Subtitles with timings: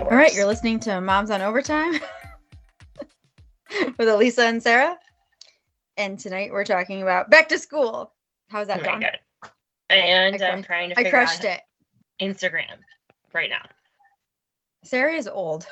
[0.00, 0.10] Works.
[0.12, 1.94] All right, you're listening to Moms on Overtime
[3.98, 4.96] with Elisa and Sarah.
[5.96, 8.12] And tonight we're talking about back to school.
[8.48, 9.04] How's Oh that my going?
[9.90, 11.60] And I I'm crushed- trying to I crushed out it.
[12.20, 12.78] Instagram
[13.34, 13.62] right now.
[14.84, 15.66] Sarah is old.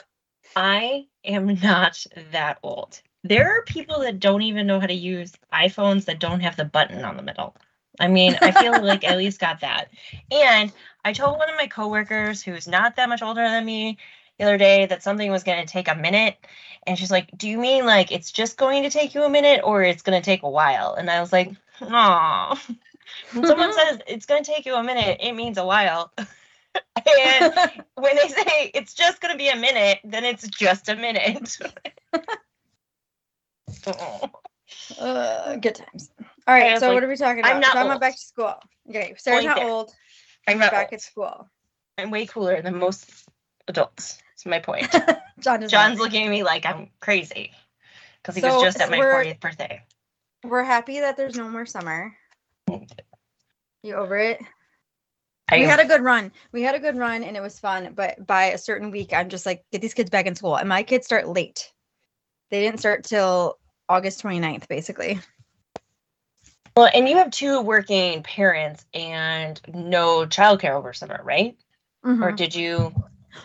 [0.56, 3.00] I am not that old.
[3.24, 6.64] There are people that don't even know how to use iPhones that don't have the
[6.64, 7.56] button on the middle.
[8.00, 9.88] I mean, I feel like at least got that.
[10.30, 10.72] And
[11.04, 13.98] I told one of my coworkers who's not that much older than me
[14.38, 16.36] the other day that something was going to take a minute.
[16.86, 19.60] And she's like, Do you mean like it's just going to take you a minute
[19.64, 20.94] or it's going to take a while?
[20.94, 21.52] And I was like,
[21.82, 22.60] Aw.
[23.32, 26.12] When someone says it's going to take you a minute, it means a while.
[26.18, 27.54] and
[27.94, 31.56] when they say it's just going to be a minute, then it's just a minute.
[33.86, 34.30] Oh.
[34.98, 36.10] Uh, good times.
[36.46, 37.54] All right, so like, what are we talking about?
[37.54, 38.54] I'm not Talking about back to school.
[38.88, 39.90] Okay, Sarah's Point not old.
[40.46, 40.94] I'm not back old.
[40.94, 41.48] at school.
[41.96, 43.28] I'm way cooler than most
[43.68, 44.18] adults.
[44.32, 44.88] That's my point.
[45.40, 47.52] John is John's looking at me like I'm crazy
[48.22, 49.82] because he So- was just at my we're- 40th birthday.
[50.44, 52.16] We're happy that there's no more summer.
[53.82, 54.40] You over it?
[55.50, 56.30] I we had a good run.
[56.52, 57.92] We had a good run and it was fun.
[57.94, 60.56] But by a certain week, I'm just like, get these kids back in school.
[60.56, 61.72] And my kids start late.
[62.50, 63.58] They didn't start till
[63.88, 65.18] August 29th, basically.
[66.76, 71.56] well, and you have two working parents and no childcare over summer, right?
[72.04, 72.36] Or Mhm.
[72.36, 72.94] did you?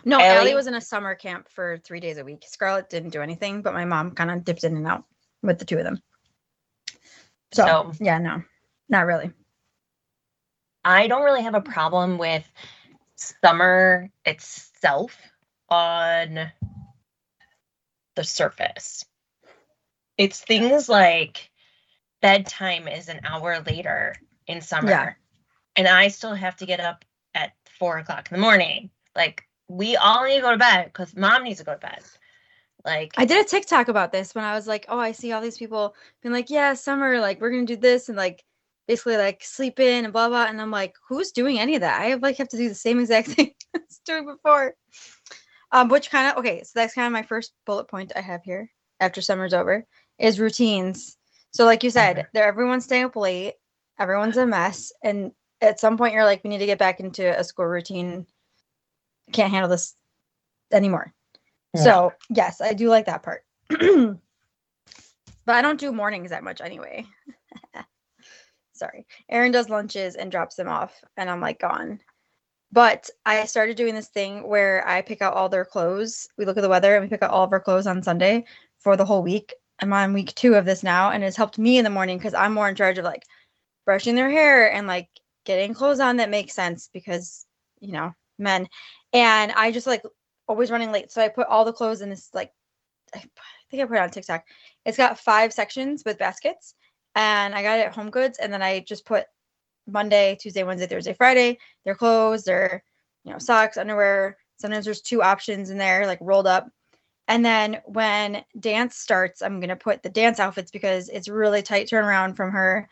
[0.05, 2.43] No, Ellie- Allie was in a summer camp for three days a week.
[2.47, 5.03] Scarlett didn't do anything, but my mom kind of dipped in and out
[5.41, 6.01] with the two of them.
[7.53, 8.43] So, So- yeah, no,
[8.89, 9.31] not really.
[10.85, 12.45] I don't really have a problem with
[13.15, 15.15] summer itself
[15.69, 16.51] on
[18.15, 19.05] the surface.
[20.17, 21.49] It's things like
[22.21, 24.15] bedtime is an hour later
[24.47, 24.89] in summer.
[24.89, 25.13] Yeah.
[25.75, 28.91] And I still have to get up at four o'clock in the morning.
[29.15, 29.43] Like
[29.73, 31.99] we all need to go to bed because mom needs to go to bed.
[32.85, 35.41] Like I did a TikTok about this when I was like, oh, I see all
[35.41, 38.43] these people being like, yeah, summer, like we're gonna do this and like
[38.87, 40.45] basically like sleep in and blah blah.
[40.45, 42.01] And I'm like, who's doing any of that?
[42.01, 44.75] I like have to do the same exact thing I was doing before.
[45.71, 48.43] Um, which kind of okay, so that's kind of my first bullet point I have
[48.43, 48.69] here
[48.99, 49.85] after summer's over
[50.19, 51.17] is routines.
[51.51, 52.27] So like you said, Mhm.
[52.33, 53.55] there everyone's staying up late,
[53.97, 57.39] everyone's a mess, and at some point you're like, we need to get back into
[57.39, 58.27] a school routine.
[59.31, 59.95] Can't handle this
[60.71, 61.13] anymore.
[61.73, 61.83] Yeah.
[61.83, 63.43] So yes, I do like that part.
[63.69, 64.17] but
[65.47, 67.05] I don't do mornings that much anyway.
[68.73, 69.05] Sorry.
[69.29, 71.99] Aaron does lunches and drops them off, and I'm like gone.
[72.71, 76.27] But I started doing this thing where I pick out all their clothes.
[76.37, 78.45] We look at the weather and we pick out all of our clothes on Sunday
[78.79, 79.53] for the whole week.
[79.79, 82.33] I'm on week two of this now, and it's helped me in the morning because
[82.33, 83.23] I'm more in charge of like
[83.85, 85.07] brushing their hair and like
[85.45, 87.45] getting clothes on that make sense because
[87.79, 88.67] you know men.
[89.13, 90.03] And I just like
[90.47, 92.51] always running late, so I put all the clothes in this like
[93.15, 93.23] I
[93.69, 94.45] think I put it on TikTok.
[94.85, 96.75] It's got five sections with baskets,
[97.15, 99.25] and I got it at Home Goods, and then I just put
[99.87, 102.83] Monday, Tuesday, Wednesday, Thursday, Friday, their clothes, their
[103.23, 104.37] you know socks, underwear.
[104.57, 106.69] Sometimes there's two options in there, like rolled up.
[107.27, 111.87] And then when dance starts, I'm gonna put the dance outfits because it's really tight
[111.87, 112.89] turnaround from her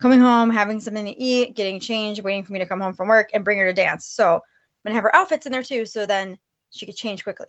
[0.00, 3.08] coming home, having something to eat, getting changed, waiting for me to come home from
[3.08, 4.06] work, and bring her to dance.
[4.06, 4.40] So
[4.84, 6.38] I'm gonna have her outfits in there too, so then
[6.70, 7.46] she could change quickly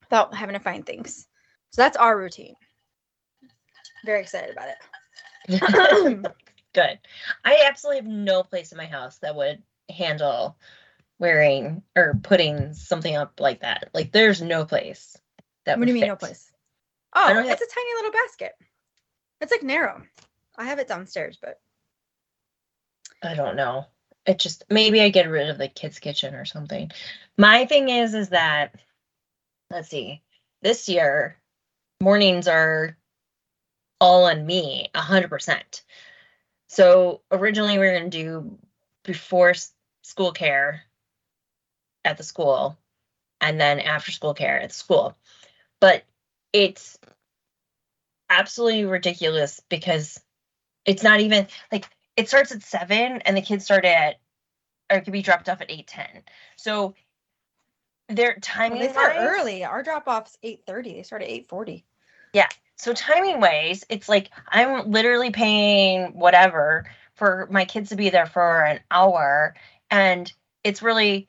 [0.00, 1.26] without having to find things.
[1.70, 2.54] So that's our routine.
[4.04, 4.76] Very excited about it.
[6.72, 6.98] Good.
[7.44, 10.58] I absolutely have no place in my house that would handle
[11.18, 13.90] wearing or putting something up like that.
[13.94, 15.16] Like there's no place
[15.64, 16.52] that what do would you mean no place?
[17.14, 18.52] Oh, it's a tiny little basket.
[19.40, 20.02] It's like narrow.
[20.58, 21.60] I have it downstairs, but
[23.22, 23.86] I don't know.
[24.26, 26.90] It just maybe I get rid of the kids' kitchen or something.
[27.38, 28.74] My thing is is that
[29.70, 30.22] let's see.
[30.62, 31.36] This year
[32.00, 32.96] mornings are
[34.00, 35.84] all on me, a hundred percent.
[36.68, 38.58] So originally we were gonna do
[39.04, 39.54] before
[40.02, 40.82] school care
[42.04, 42.76] at the school
[43.40, 45.16] and then after school care at the school.
[45.80, 46.04] But
[46.52, 46.98] it's
[48.28, 50.20] absolutely ridiculous because
[50.84, 54.16] it's not even like it starts at seven and the kids start at
[54.90, 56.22] or it could be dropped off at eight ten.
[56.56, 56.94] So
[58.08, 59.64] their well, timing they start wise- early.
[59.64, 60.94] Our drop off's eight thirty.
[60.94, 61.84] They start at eight forty.
[62.32, 62.48] Yeah.
[62.76, 68.26] So timing ways, it's like I'm literally paying whatever for my kids to be there
[68.26, 69.54] for an hour,
[69.90, 70.30] and
[70.62, 71.28] it's really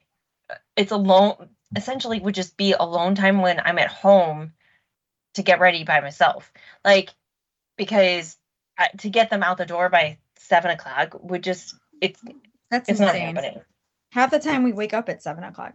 [0.76, 1.50] it's alone.
[1.76, 4.54] Essentially, would just be alone time when I'm at home
[5.34, 6.52] to get ready by myself,
[6.84, 7.14] like
[7.78, 8.38] because
[8.78, 12.22] I, to get them out the door by seven o'clock would just it's
[12.70, 13.62] That's it's not happening.
[14.12, 15.74] Half the time we wake up at seven o'clock.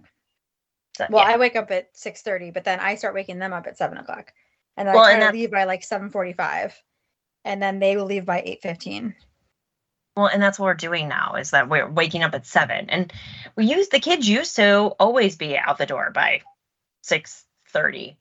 [0.96, 1.34] So, Well, yeah.
[1.34, 3.98] I wake up at six thirty, but then I start waking them up at seven
[3.98, 4.32] o'clock,
[4.76, 6.74] and then Well, I try to leave by like seven forty-five,
[7.44, 9.14] and then they will leave by eight fifteen.
[10.16, 13.12] Well, and that's what we're doing now is that we're waking up at seven, and
[13.56, 16.42] we use the kids used to always be out the door by
[17.02, 18.18] six thirty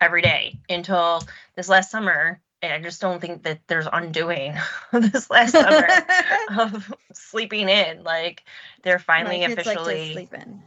[0.00, 1.22] every day until
[1.56, 2.40] this last summer.
[2.72, 4.54] I just don't think that there's undoing
[4.92, 5.88] this last summer
[6.58, 8.02] of sleeping in.
[8.04, 8.42] Like
[8.82, 10.12] they're finally My kids like to officially.
[10.12, 10.62] sleep in.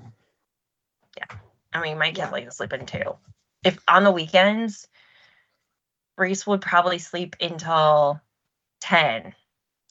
[1.18, 1.38] Yeah.
[1.74, 2.30] I mean, my kids Yeah.
[2.32, 3.16] like to sleep in too.
[3.64, 4.88] If on the weekends,
[6.18, 8.22] Reese would probably sleep until
[8.82, 9.34] ten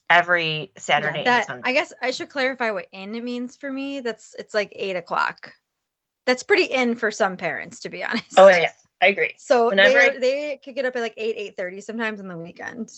[0.08, 1.62] every Yeah, Saturday and that, Sunday.
[1.64, 4.00] I guess I should clarify what in means for me.
[4.00, 5.53] That's it's like eight o'clock.
[6.26, 8.35] That's pretty in for some parents, to be honest.
[8.38, 9.34] oh yeah, I agree.
[9.38, 12.28] So Whenever they I- they could get up at like eight eight thirty sometimes on
[12.28, 12.90] the weekend.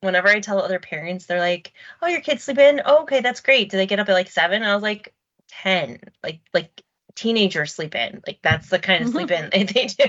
[0.00, 2.82] whenever I tell other parents, they're like, "Oh, your kids sleep in.
[2.84, 3.70] Oh, okay, that's great.
[3.70, 4.62] Do they get up at like seven?
[4.62, 5.14] I was like,
[5.48, 6.00] ten.
[6.22, 6.82] Like like
[7.14, 8.22] teenagers sleep in.
[8.26, 10.04] Like that's the kind of sleep in they, they do.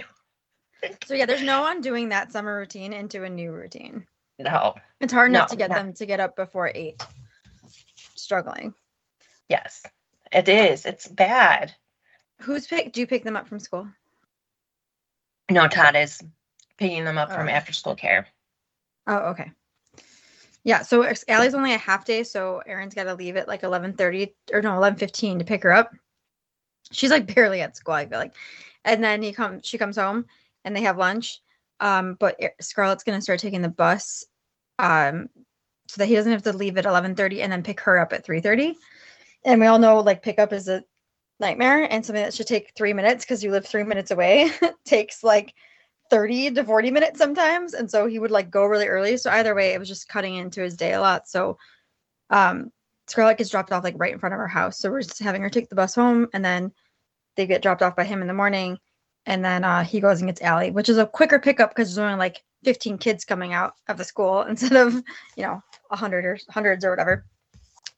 [1.05, 4.05] So yeah, there's no one doing that summer routine into a new routine.
[4.39, 4.75] No.
[5.01, 5.75] It's hard enough No, to get no.
[5.75, 7.03] them to get up before eight.
[8.15, 8.73] Struggling.
[9.49, 9.83] Yes,
[10.31, 10.85] it is.
[10.85, 11.73] It's bad.
[12.41, 12.93] Who's pick?
[12.93, 13.87] Do you pick them up from school?
[15.49, 16.21] No, Todd is
[16.77, 17.51] picking them up from Oh.
[17.51, 18.27] after school care.
[19.07, 19.51] Oh, okay.
[20.63, 23.93] Yeah, so Allie's only a half day, so Aaron's got to leave at like eleven
[23.93, 25.91] thirty or no eleven fifteen to pick her up.
[26.91, 28.33] She's like barely at school, I feel like,
[28.83, 30.25] and then he comes, she comes home,
[30.65, 31.41] and they have lunch.
[31.79, 34.25] Um, but Scarlett's gonna start taking the bus,
[34.79, 35.29] um,
[35.87, 38.11] so that he doesn't have to leave at eleven thirty and then pick her up
[38.13, 38.77] at three thirty.
[39.45, 40.83] And we all know like pickup is a
[41.39, 44.51] nightmare and something that should take three minutes because you live three minutes away
[44.85, 45.53] takes like
[46.09, 49.17] 30 to 40 minutes sometimes and so he would like go really early.
[49.17, 51.27] So either way it was just cutting into his day a lot.
[51.27, 51.57] So
[52.29, 52.71] um
[53.07, 54.79] scarlett gets dropped off like right in front of our house.
[54.79, 56.71] So we're just having her take the bus home and then
[57.35, 58.77] they get dropped off by him in the morning
[59.25, 62.03] and then uh he goes and gets Allie, which is a quicker pickup because there's
[62.03, 64.93] only like 15 kids coming out of the school instead of
[65.37, 67.25] you know 100 or hundreds or whatever.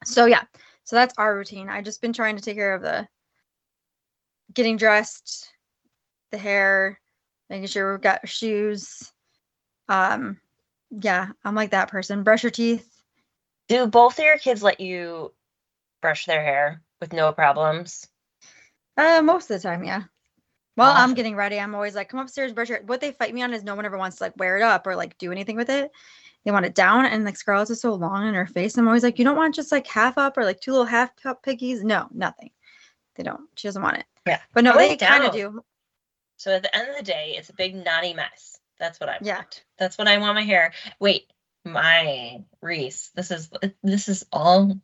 [0.04, 0.44] So yeah.
[0.84, 1.70] So that's our routine.
[1.70, 3.08] I just been trying to take care of the
[4.54, 5.52] getting dressed
[6.32, 7.00] the hair
[7.50, 9.12] making sure we've got shoes.
[9.90, 10.40] Um
[10.90, 12.24] yeah i'm like that person.
[12.24, 12.88] Brush your teeth.
[13.68, 15.34] Do both of your kids let you
[16.02, 18.08] brush their hair with no problems?
[18.98, 20.04] uh most of the time yeah.
[20.76, 23.44] While i'm getting ready i'm always like come upstairs brush your what they fight me
[23.44, 25.58] on is no one ever wants to like wear it up or like do anything
[25.58, 25.92] with it.
[26.44, 29.04] They want it down and like scarlett's is so long in her face i'm always
[29.04, 31.84] like you don't want just like half up or like two little half cup piggies?
[31.84, 32.52] No nothing.
[33.16, 33.42] They don't.
[33.56, 34.40] She doesn't want it Yeah.
[34.54, 35.64] but no they kind of do
[36.38, 38.60] So at the end of the day, it's a big naughty mess.
[38.80, 39.26] That's what I want.
[39.26, 39.44] Yeah.
[39.78, 40.74] That's what I want my hair.
[41.00, 41.32] Wait,
[41.66, 43.12] my Reese.
[43.16, 43.50] This is
[43.84, 44.76] this is all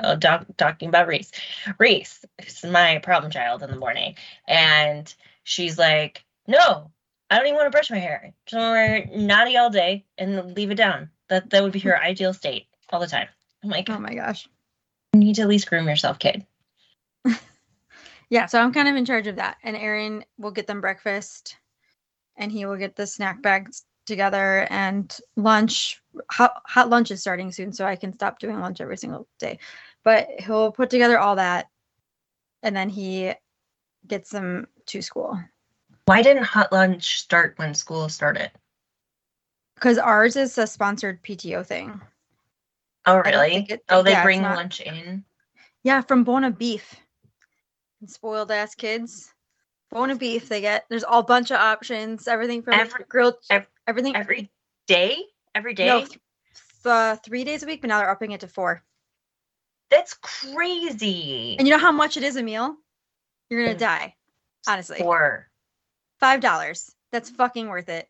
[0.00, 1.30] uh, doc, talking about Reese.
[1.78, 4.16] Reese is my problem child in the morning,
[4.48, 5.12] and
[5.44, 6.90] she's like, "No,
[7.30, 8.34] I don't even want to brush my hair.
[8.46, 11.10] Just want to wear naughty all day and leave it down.
[11.28, 13.28] That that would be her ideal state all the time."
[13.62, 14.46] I'm like, oh my gosh
[15.14, 16.44] "You need to at least groom yourself, kid."
[18.34, 19.58] Yeah, so I'm kind of in charge of that.
[19.62, 21.56] And Aaron will get them breakfast
[22.34, 26.02] and he will get the snack bags together and lunch.
[26.32, 29.60] Hot, hot lunch is starting soon, so I can stop doing lunch every single day.
[30.02, 31.68] But he'll put together all that
[32.64, 33.34] and then he
[34.08, 35.38] gets them to school.
[36.06, 38.50] Why didn't hot lunch start when school started?
[39.76, 42.00] Because ours is a sponsored PTO thing.
[43.06, 43.64] Oh, really?
[43.68, 45.24] it- oh, they yeah, bring not- lunch in.
[45.84, 46.96] Yeah, from Buona Beef.
[48.06, 49.32] Spoiled ass kids.
[49.90, 54.16] Buona Beef, they get there's all bunch of options, everything from Every- grilled ev- everything
[54.16, 54.50] every
[54.88, 55.22] day
[55.54, 56.18] every day No, th-
[56.84, 58.82] uh, three days a week, but now they're upping it to four.
[59.90, 62.76] that's crazy And you know how much it is a meal?
[63.50, 63.78] You're gonna Mm.
[63.78, 64.16] die.
[64.66, 65.48] Honestly, four
[66.18, 66.94] five dollars.
[67.12, 68.08] That's fucking worth it.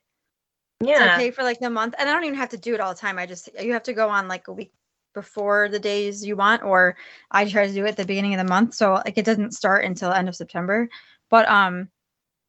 [0.82, 2.74] So I yeah pay for like the month, and I don't even have to do
[2.74, 3.18] it all the time.
[3.18, 4.72] I just you have to go on like a week
[5.14, 6.96] before the days you want, or
[7.30, 8.74] I try to do it at the beginning of the month.
[8.74, 10.88] So like it doesn't start until end of September.
[11.30, 11.88] But um,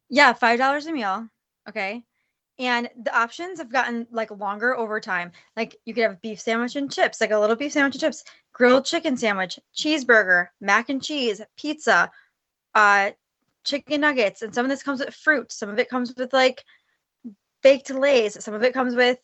[0.08, 1.28] yeah, five dollars a meal.
[1.68, 2.04] Okay.
[2.58, 5.32] And the options have gotten like longer over time.
[5.56, 8.24] Like you could have beef sandwich and chips, like a little beef sandwich and chips,
[8.52, 12.10] grilled chicken sandwich, cheeseburger, mac and cheese, pizza,
[12.74, 13.10] uh,
[13.64, 15.52] chicken nuggets, and some of this comes with fruit.
[15.52, 16.64] Some of it comes with like
[17.62, 18.42] baked lays.
[18.42, 19.18] Some of it comes with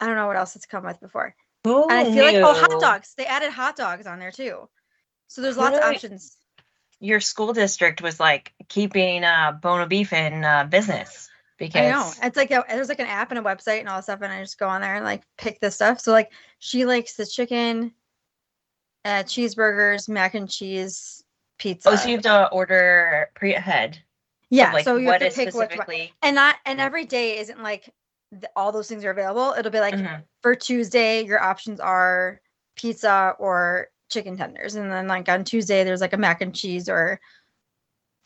[0.00, 1.34] I don't know what else it's come with before.
[1.64, 3.14] Who And I feel like oh hot dogs.
[3.16, 4.68] They added hot dogs on there too.
[5.28, 6.36] So there's lots of options.
[7.00, 11.28] your school district was like keeping uh buona beef in uh, business
[11.58, 12.12] because I know.
[12.22, 14.32] It's like a, there's like an app and a website and all that stuff, and
[14.32, 16.00] I just go on there and like pick this stuff.
[16.00, 17.92] So like she likes the chicken,
[19.04, 21.22] uh, cheeseburgers, mac and cheese,
[21.58, 21.90] pizza.
[21.90, 23.98] oh so you have to order pre ahead
[24.50, 26.12] Yeah, like so you what have is to pick specifically.
[26.22, 27.92] And not and every day isn't like
[28.40, 29.54] th- all those things are available.
[29.58, 30.22] It'll be like Mhm.
[30.42, 32.40] for Tuesday, your options are
[32.76, 36.88] pizza or chicken tenders, and then like on Tuesday, there's like a mac and cheese
[36.88, 37.20] or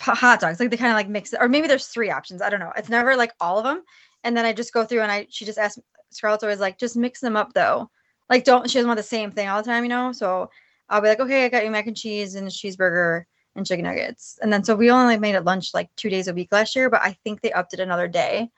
[0.00, 0.60] hot dogs.
[0.60, 2.42] Like they kind of like mix it, or maybe there's three options.
[2.42, 2.72] I don't know.
[2.76, 3.82] It's never like all of them.
[4.24, 6.96] And then I just go through and I she just asked Scarlett's always like just
[6.96, 7.90] mix them up though.
[8.30, 10.12] Like don't she doesn't want the same thing all the time, you know?
[10.12, 10.50] So
[10.88, 13.24] I'll be like, okay, I got you mac and cheese and a cheeseburger
[13.56, 14.38] and chicken nuggets.
[14.42, 16.88] And then so we only made it lunch like two days a week last year,
[16.90, 18.50] but I think they upped it another day.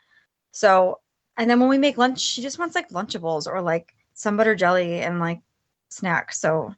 [0.53, 1.01] So
[1.37, 4.55] and then when we make lunch, she just wants like Lunchables or like some butter
[4.55, 5.41] jelly and like
[5.89, 6.41] snacks.
[6.41, 6.75] So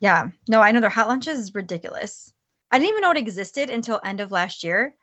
[0.00, 2.32] yeah, no, I know their hot lunches is ridiculous.
[2.70, 4.94] I didn't even know it existed until end of last year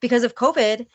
[0.00, 0.86] because of COVID.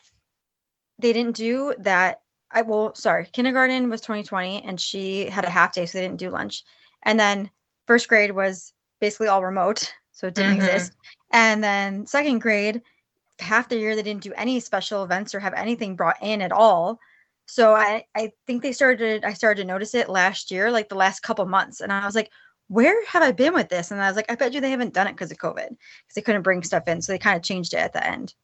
[0.98, 2.22] They didn't do that.
[2.50, 6.18] I well, sorry, kindergarten was 2020 and she had a half day, so they didn't
[6.18, 6.64] do lunch.
[7.02, 7.50] And then
[7.86, 10.66] first grade was basically all remote, so it didn't Mhm.
[10.66, 10.92] exist.
[11.32, 12.82] And then second grade,
[13.38, 16.52] half the year they didn't do any special events or have anything brought in at
[16.52, 16.98] all.
[17.46, 20.96] So I I think they started I started to notice it last year, like the
[20.96, 22.30] last couple months, and I was like,
[22.68, 23.90] where have I been with this?
[23.90, 26.14] And I was like, I bet you they haven't done it because of COVID, because
[26.14, 28.34] they couldn't bring stuff in, so they kind of changed it at the end,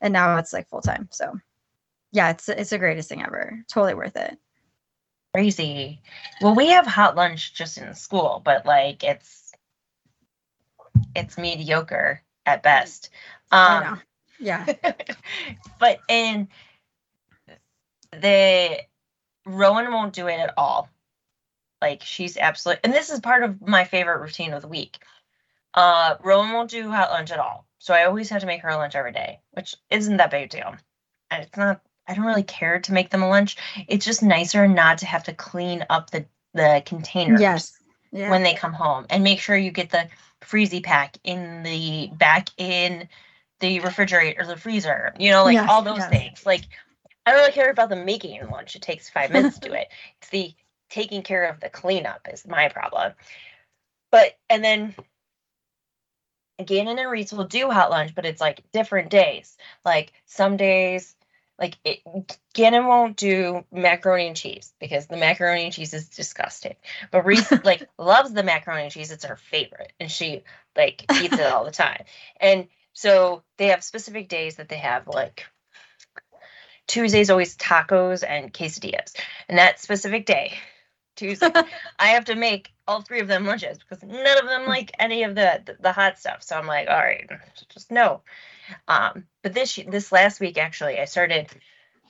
[0.00, 1.08] and now it's like full time.
[1.12, 1.38] So
[2.12, 3.64] yeah, it's it's the greatest thing ever.
[3.72, 4.36] Totally worth it.
[5.32, 6.02] Crazy.
[6.40, 9.52] Well, we have hot lunch just in school, but like it's
[11.14, 13.10] it's mediocre at best.
[13.52, 14.00] Um.
[14.40, 14.66] Yeah.
[15.78, 16.48] but in
[18.12, 18.78] the
[19.46, 20.88] Rowan won't do it at all.
[21.80, 24.98] Like she's absolutely and this is part of my favorite routine of the week.
[25.74, 27.66] Uh Rowan won't do hot lunch at all.
[27.78, 30.44] So I always have to make her a lunch every day, which isn't that big
[30.44, 30.74] a deal.
[31.30, 33.56] And it's not I don't really care to make them a lunch.
[33.88, 37.72] It's just nicer not to have to clean up the the containers yes.
[38.12, 38.30] Yeah.
[38.30, 40.08] when they come home and make sure you get the
[40.42, 43.08] freezy pack in the back in
[43.60, 46.10] the refrigerator or the freezer you know like Yes, all those yes.
[46.10, 46.62] things like
[47.26, 48.76] i don't really care about the making lunch.
[48.76, 49.88] It takes five minutes to do it.
[50.18, 50.54] It's the
[50.88, 53.12] taking care of the cleanup is my problem.
[54.10, 54.94] But and then
[56.64, 59.56] gannon and reese will do hot lunch but it's like different days.
[59.84, 61.14] Like some days
[61.60, 62.00] like it,
[62.54, 66.74] gannon won't do macaroni and cheese because the macaroni and cheese is disgusting.
[67.10, 69.10] But Reese like loves the macaroni and cheese.
[69.10, 70.42] It's her favorite, and she
[70.74, 72.04] like eats it all the time.
[72.40, 75.44] And so they have specific days that they have like
[76.90, 79.14] Tuesdays always tacos and quesadillas,
[79.48, 80.54] and that specific day,
[81.14, 81.48] Tuesday,
[82.00, 85.22] I have to make all three of them lunches because none of them like any
[85.22, 86.42] of the the, the hot stuff.
[86.42, 87.30] So I'm like, all right,
[87.68, 88.22] just no.
[88.88, 91.46] Um, but this this last week actually, I started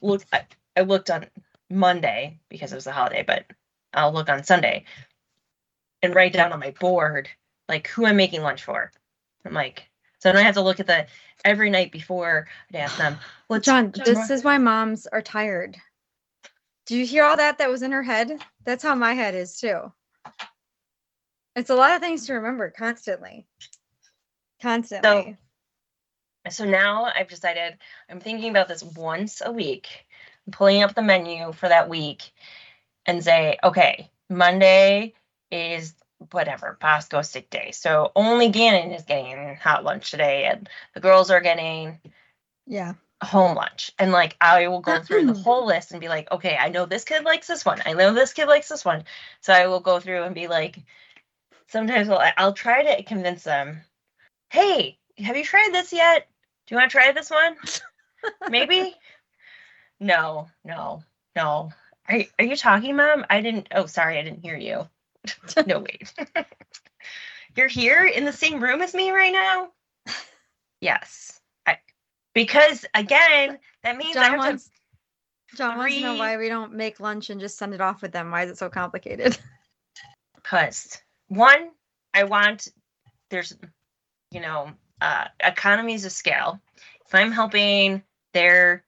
[0.01, 0.23] look.
[0.33, 1.27] I, I looked on
[1.69, 3.45] Monday because it was a holiday, but
[3.93, 4.87] I'll look on Sunday
[6.01, 7.29] and write down on my board
[7.69, 8.93] like who I'm making lunch for.
[9.45, 9.90] I'm like,
[10.21, 11.07] so I don't have to look at the
[11.45, 13.17] every night before I'd ask them.
[13.49, 15.77] Well, John, this is why moms are tired.
[16.87, 18.41] Do you hear all that that was in her head?
[18.65, 19.93] That's how my head is too.
[21.57, 23.49] It's a lot of things to remember constantly.
[24.63, 25.37] Constantly.
[26.49, 27.77] so now I've decided
[28.09, 29.89] I'm thinking about this once a week.
[30.47, 32.31] I'm pulling up the menu for that week
[33.05, 35.15] and say, okay, Monday
[35.51, 35.95] is
[36.33, 37.71] whatever Bosco stick day.
[37.73, 41.99] So only Gannon is getting hot lunch today, and the girls are getting
[42.67, 42.95] yeah.
[43.23, 43.93] home lunch.
[43.99, 46.87] And like i will go through the whole list and be like okay i know
[46.87, 47.81] this kid likes this one.
[47.85, 49.05] I know this kid likes this one.
[49.41, 50.79] So i will go through and be like
[51.69, 53.83] sometimes i'll, I'll try to convince them
[54.51, 56.29] hey have you tried this yet?
[56.67, 57.57] Do you want to try this one?
[58.51, 58.95] Maybe?
[59.99, 61.03] No no
[61.37, 61.71] no.
[62.09, 63.27] Are, are you talking mom?
[63.29, 64.89] I didn't oh sorry i didn't hear you
[65.67, 66.13] no wait
[67.57, 69.69] you're here in the same room as me right now
[70.81, 71.79] yes I,
[72.35, 74.71] because again that means I John have wants
[75.57, 78.13] John wants to know why we don't make lunch and just send it off with
[78.13, 78.31] them.
[78.31, 79.37] Why is it so complicated?
[80.43, 81.71] because one
[82.15, 82.69] i want
[83.31, 83.57] there's
[84.31, 86.61] you know uh economies of scale
[87.07, 88.85] if i'm helping their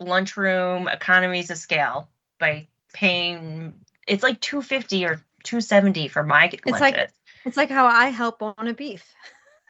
[0.00, 3.74] lunchroom economies of scale by paying
[4.06, 6.80] it's like 250 or 270 for my It's lunches.
[6.80, 7.10] like-
[7.44, 9.04] It's like how I help Buona Beef.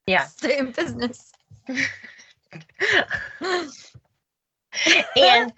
[0.07, 1.33] yeah Stay in business.
[5.17, 5.53] and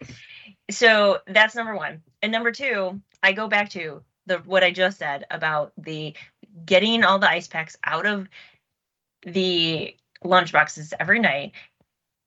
[0.70, 4.98] so that's number one and number two i go back to the what i just
[4.98, 6.14] said about the
[6.66, 8.28] getting all the ice packs out of
[9.24, 11.52] the lunch boxes every night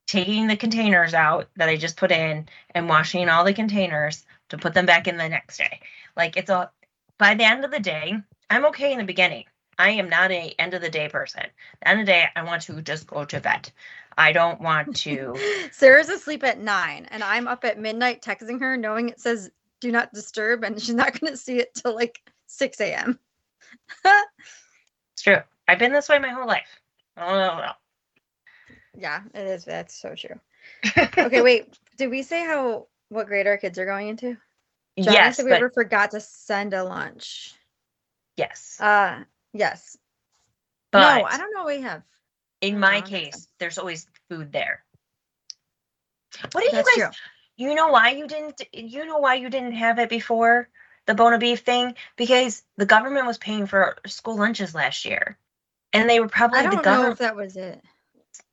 [0.07, 4.57] taking the containers out that i just put in and washing all the containers to
[4.57, 5.79] put them back in the next day
[6.15, 6.69] like it's a
[7.17, 8.15] by the end of the day
[8.49, 9.45] i'm okay in the beginning
[9.77, 11.43] i am not a end of the day person
[11.81, 13.71] the end of the day i want to just go to bed
[14.17, 15.35] I don't want to.
[15.71, 19.91] Sarah's asleep at nine, and I'm up at midnight texting her, knowing it says "do
[19.91, 23.19] not disturb," and she's not going to see it till like six a.m.
[25.13, 25.37] it's true.
[25.67, 26.81] I've been this way my whole life.
[27.15, 27.71] Oh no, no.
[28.97, 29.65] Yeah, it is.
[29.65, 30.39] That's so true.
[31.17, 31.77] okay, wait.
[31.97, 34.37] Did we say how what grade our kids are going into?
[34.99, 37.53] John yes, we but ever forgot to send a lunch.
[38.35, 39.23] yes, Uh,
[39.53, 39.97] yes.
[40.91, 41.63] but no, I don't know.
[41.63, 42.03] what We have.
[42.61, 44.83] in my case, there's always food there.
[46.51, 46.85] What do you guys?
[46.95, 47.09] true.
[47.57, 48.61] You know why you didn't?
[48.73, 50.69] You know why you didn't have it before
[51.05, 51.95] the Buona Beef thing?
[52.15, 55.37] Because the government was paying for school lunches last year,
[55.93, 57.13] and they were probably I the don't know government.
[57.13, 57.81] if that was it.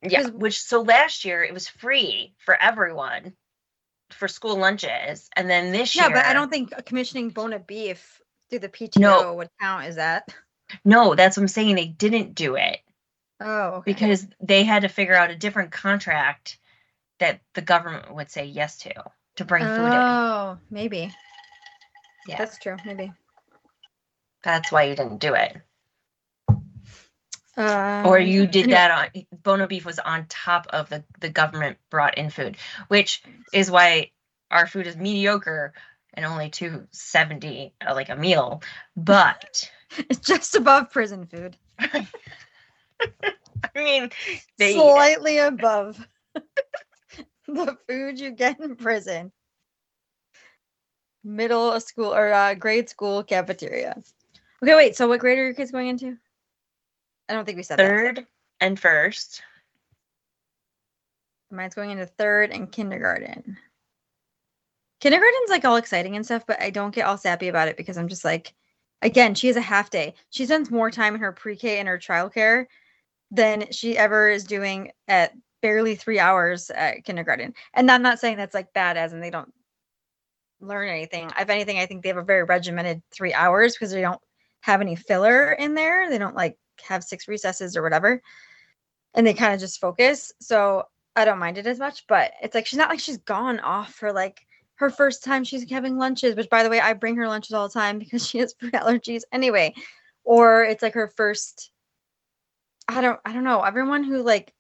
[0.03, 3.35] Yeah, which so last year it was free for everyone
[4.15, 7.59] for school lunches, and then this Yeah, year, Yeah, but I don't think commissioning Buona
[7.59, 10.35] Beef through the PTO would count Is that.
[10.85, 11.75] No, that's what I'm saying.
[11.77, 12.81] They didn't do it
[13.41, 13.93] Oh, okay.
[13.93, 16.59] because they had to figure out a different contract
[17.19, 18.93] that the government would say yes to
[19.37, 20.01] to bring food in.
[20.01, 21.13] Oh, maybe.
[22.29, 22.77] Yeah, That's true.
[22.87, 23.13] Maybe.
[24.43, 25.57] that's why you didn't do it,
[27.57, 31.79] Uh, or you did that on Buona Beef was on top of the the government
[31.91, 32.57] brought in food,
[32.89, 34.11] which is why
[34.51, 35.73] our food is mediocre
[36.15, 38.63] and only two seventy uh, like a meal,
[38.97, 39.71] but.
[40.11, 41.57] It's just above prison food.
[41.79, 42.09] I
[43.77, 44.11] mean,
[44.59, 46.05] they Slightly above
[47.47, 49.31] the food you get in prison.
[51.23, 54.03] Middle school or uh, grade school cafeteria.
[54.63, 54.97] Okay, wait.
[54.97, 56.19] So, what grade are your kids going into?
[57.29, 57.89] I don't think we said that.
[57.89, 58.27] third
[58.61, 59.43] and first.
[61.51, 63.57] Mine's going into third and kindergarten.
[65.01, 67.97] Kindergarten's like all exciting and stuff, but I don't get all sappy about it because
[67.97, 68.55] I'm just like,
[69.03, 70.15] again, she has a half day.
[70.31, 72.67] She spends more time in her pre-K and her childcare
[73.31, 75.33] than she ever is doing at
[75.63, 77.55] barely three hours at kindergarten.
[77.73, 79.53] And I'm not saying that's like bad as and they don't
[80.61, 81.31] learn anything.
[81.39, 84.21] If anything, I think they have a very regimented three hours because they don't
[84.61, 86.09] have any filler in there.
[86.09, 88.23] They don't like have six recesses or whatever.
[89.15, 90.33] And they kind of just focus.
[90.41, 90.85] So
[91.17, 93.95] I don't mind it as much, but it's like she's not like she's gone off
[93.95, 97.29] for like her first time she's having lunches, which by the way, I bring her
[97.29, 99.75] lunches all the time because she has food allergies anyway.
[100.25, 101.71] Or it's like her first
[102.89, 103.63] I don't I don't know.
[103.63, 104.53] Everyone who like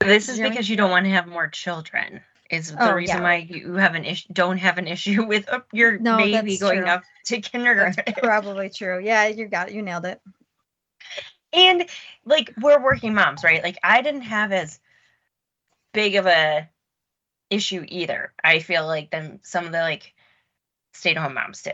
[0.00, 0.52] This is You know what I mean?
[0.52, 2.20] because you don't want to have more children.
[2.50, 3.22] Is the Oh, reason yeah.
[3.22, 4.28] why you have an issue?
[4.32, 6.86] Don't have an issue with uh, your No, baby going true.
[6.86, 8.04] up to that's kindergarten.
[8.18, 9.00] probably true.
[9.02, 9.74] Yeah, you got it.
[9.74, 10.20] You nailed it.
[11.56, 11.86] And
[12.24, 13.62] like we're working moms, right?
[13.62, 14.78] Like I didn't have as
[15.92, 16.68] big of a
[17.50, 18.32] issue either.
[18.44, 20.14] I feel like than some of the like
[20.92, 21.72] stay-at-home moms do.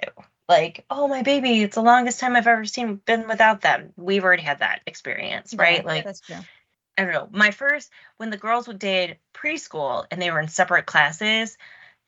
[0.49, 3.93] Like, oh my baby, it's the longest time I've ever seen been without them.
[3.97, 5.83] We've already had that experience, right?
[5.83, 6.37] Yeah, like that's true.
[6.99, 7.29] I don't know.
[7.33, 11.57] My first when the girls did preschool and they were in separate classes,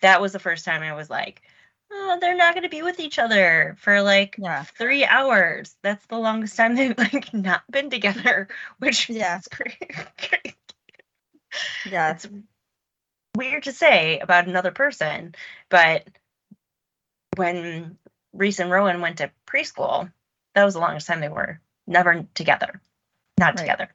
[0.00, 1.42] that was the first time I was like,
[1.94, 4.64] oh, they're not going to be with each other for like Yeah.
[4.64, 5.74] three hours.
[5.82, 9.38] That's the longest time they've like not been together, which Yeah.
[9.38, 10.54] is great.
[11.88, 12.10] Yeah.
[12.12, 12.26] it's
[13.36, 15.34] weird to say about another person,
[15.68, 16.06] but
[17.36, 17.98] when
[18.32, 20.10] Reese and Rowan went to preschool,
[20.54, 22.80] that was the longest time they were never together,
[23.38, 23.58] not Right.
[23.62, 23.88] together.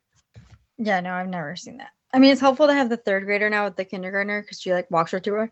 [0.78, 1.92] Yeah, no, I've never seen that.
[2.14, 4.74] I mean, it's helpful to have the third grader now with the kindergartner because she
[4.74, 5.50] like walks her to a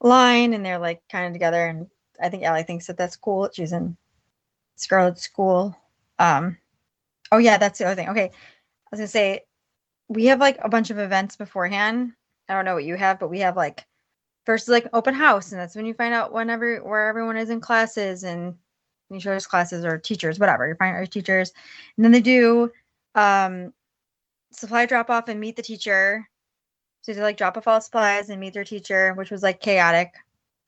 [0.00, 1.66] line and they're like kind of together.
[1.66, 1.86] And
[2.20, 3.42] I think Allie thinks that that's cool.
[3.42, 3.96] that She's in
[4.76, 5.76] Scarlett school.
[6.18, 6.56] Um,
[7.32, 8.08] oh yeah, that's the other thing.
[8.08, 9.42] Okay, I was gonna say
[10.08, 12.12] we have like a bunch of events beforehand.
[12.48, 13.84] I don't know what you have, but we have like
[14.46, 17.50] first is like open house, and that's when you find out whenever where everyone is
[17.50, 18.54] in classes and
[19.10, 20.66] you choose classes or teachers, whatever.
[20.68, 21.52] You find out your teachers,
[21.96, 22.70] and then they do
[23.14, 23.72] um
[24.52, 26.26] supply drop off and meet the teacher.
[27.08, 30.12] So they like drop off all supplies and meet their teacher, which was like chaotic.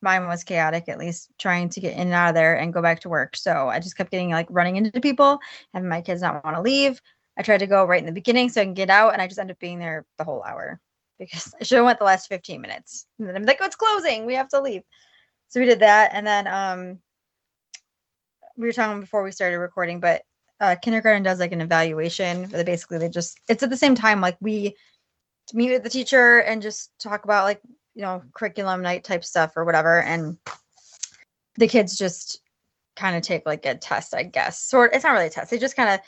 [0.01, 2.81] Mine was chaotic, at least trying to get in and out of there and go
[2.81, 3.35] back to work.
[3.35, 5.37] So I just kept getting like running into people,
[5.71, 6.99] having my kids not want to leave.
[7.37, 9.27] I tried to go right in the beginning so I can get out, and I
[9.27, 10.79] just ended up being there the whole hour
[11.19, 13.05] because I should have went the last 15 minutes.
[13.19, 14.25] And then I'm like, oh, it's closing.
[14.25, 14.81] We have to leave.
[15.49, 16.99] So we did that, and then um,
[18.57, 20.23] we were talking before we started recording, but
[20.59, 22.49] uh, kindergarten does like an evaluation.
[22.49, 24.75] They basically they just it's at the same time like we
[25.53, 27.61] meet with the teacher and just talk about like
[27.93, 30.37] you know curriculum night type stuff or whatever, and
[31.55, 32.41] the kids just
[32.95, 34.61] kind of take like a test, I guess.
[34.61, 35.51] Sort it's not really a test.
[35.51, 35.99] They just kind of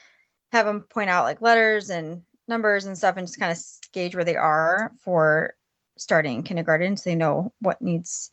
[0.51, 3.59] have them point out like letters and numbers and stuff, and just kind of
[3.91, 5.55] gauge where they are for
[5.97, 8.31] starting kindergarten, so they know what needs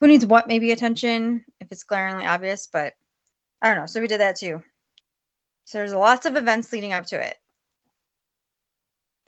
[0.00, 2.94] who needs what maybe attention if it's glaringly obvious, but
[3.62, 3.86] I don't know.
[3.86, 4.62] So we did that too.
[5.64, 7.36] So there's lots of events leading up to it.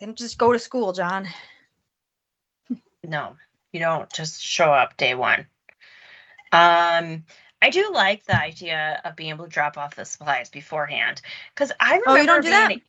[0.01, 1.29] They don't just go to school, John.
[3.05, 3.37] no,
[3.73, 5.47] you don't just show up day one.
[6.53, 7.25] Um,
[7.63, 11.21] I do like the idea of being able to drop off the supplies beforehand
[11.55, 12.69] because I remember Oh, you don't do that?
[12.69, 12.83] being-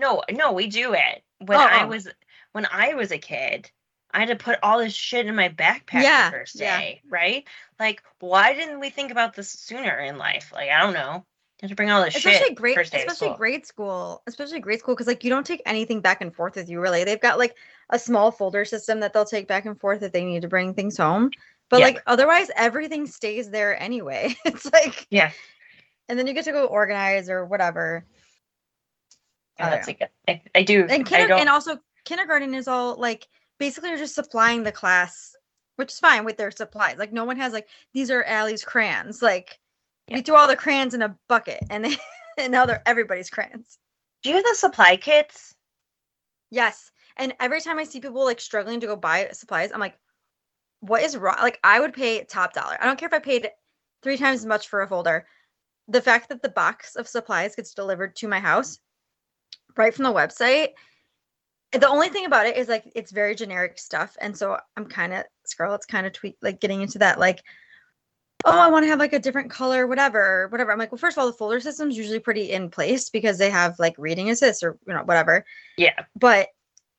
[0.00, 2.08] No, no, we do it when Oh, I was
[2.52, 3.70] when I was a kid.
[4.10, 7.10] I had to put all this shit in my backpack Yeah, the first day, yeah.
[7.10, 7.46] right?
[7.78, 10.50] Like, why didn't we think about this sooner in life?
[10.52, 11.26] Like, I don't know.
[11.60, 14.60] You have to bring all this especially shit grade first day especially grade school especially
[14.60, 17.20] grade school because like you don't take anything back and forth with you really they've
[17.20, 17.56] got like
[17.90, 20.72] a small folder system that they'll take back and forth if they need to bring
[20.72, 21.30] things home
[21.68, 21.86] but Yeah.
[21.86, 25.32] like otherwise everything stays there anyway it's like Yeah.
[26.08, 28.04] and then you get to go organize or whatever
[29.58, 30.82] Yeah, I that's like I, I do.
[30.82, 31.40] and I kinder- don't.
[31.40, 33.26] and also kindergarten is all like
[33.58, 35.34] basically you're just supplying the class
[35.74, 39.22] which is fine with their supplies like no one has like these are Allie's crayons
[39.22, 39.58] like
[40.10, 41.96] We threw all the crayons in a bucket and they
[42.38, 43.78] and now they're everybody's crayons
[44.22, 45.54] do you have the supply kits?
[46.50, 46.90] Yes.
[47.16, 49.98] And every time I see people like struggling to go buy supplies, I'm like,
[50.80, 51.36] what is wrong?
[51.40, 52.76] Like, I would pay top dollar.
[52.80, 53.50] I don't care if I paid
[54.02, 55.26] three times as much for a folder.
[55.88, 58.78] The fact that the box of supplies gets delivered to my house
[59.76, 60.70] right from the website.
[61.72, 64.16] The only thing about it is like it's very generic stuff.
[64.20, 67.42] And so I'm kind of Scarlett's kind of tweet like getting into that, like,
[68.44, 70.72] oh, I um, want to have like a different color, whatever, whatever.
[70.72, 73.50] I'm like, well, first of all, the folder system's usually pretty in place because they
[73.50, 75.44] have like reading assist or you know, whatever
[75.76, 76.04] Yeah.
[76.14, 76.48] but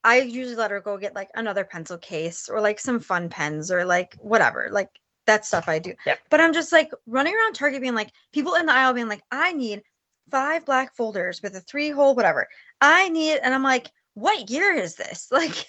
[0.03, 3.69] I usually let her go get like another pencil case or like some fun pens
[3.71, 4.69] or like whatever.
[4.71, 4.89] Like
[5.27, 5.93] that stuff I do.
[6.05, 6.15] Yeah.
[6.29, 9.23] But I'm just like running around Target being like people in the aisle being like,
[9.31, 9.83] I need
[10.31, 12.47] five black folders with a three hole, whatever.
[12.79, 15.27] I need and I'm like, what year is this?
[15.31, 15.65] Like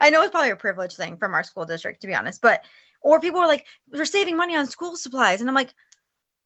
[0.00, 2.62] I know it's probably a privilege thing from our school district, to be honest, but
[3.02, 5.40] or people are like, we're saving money on school supplies.
[5.40, 5.74] And I'm like,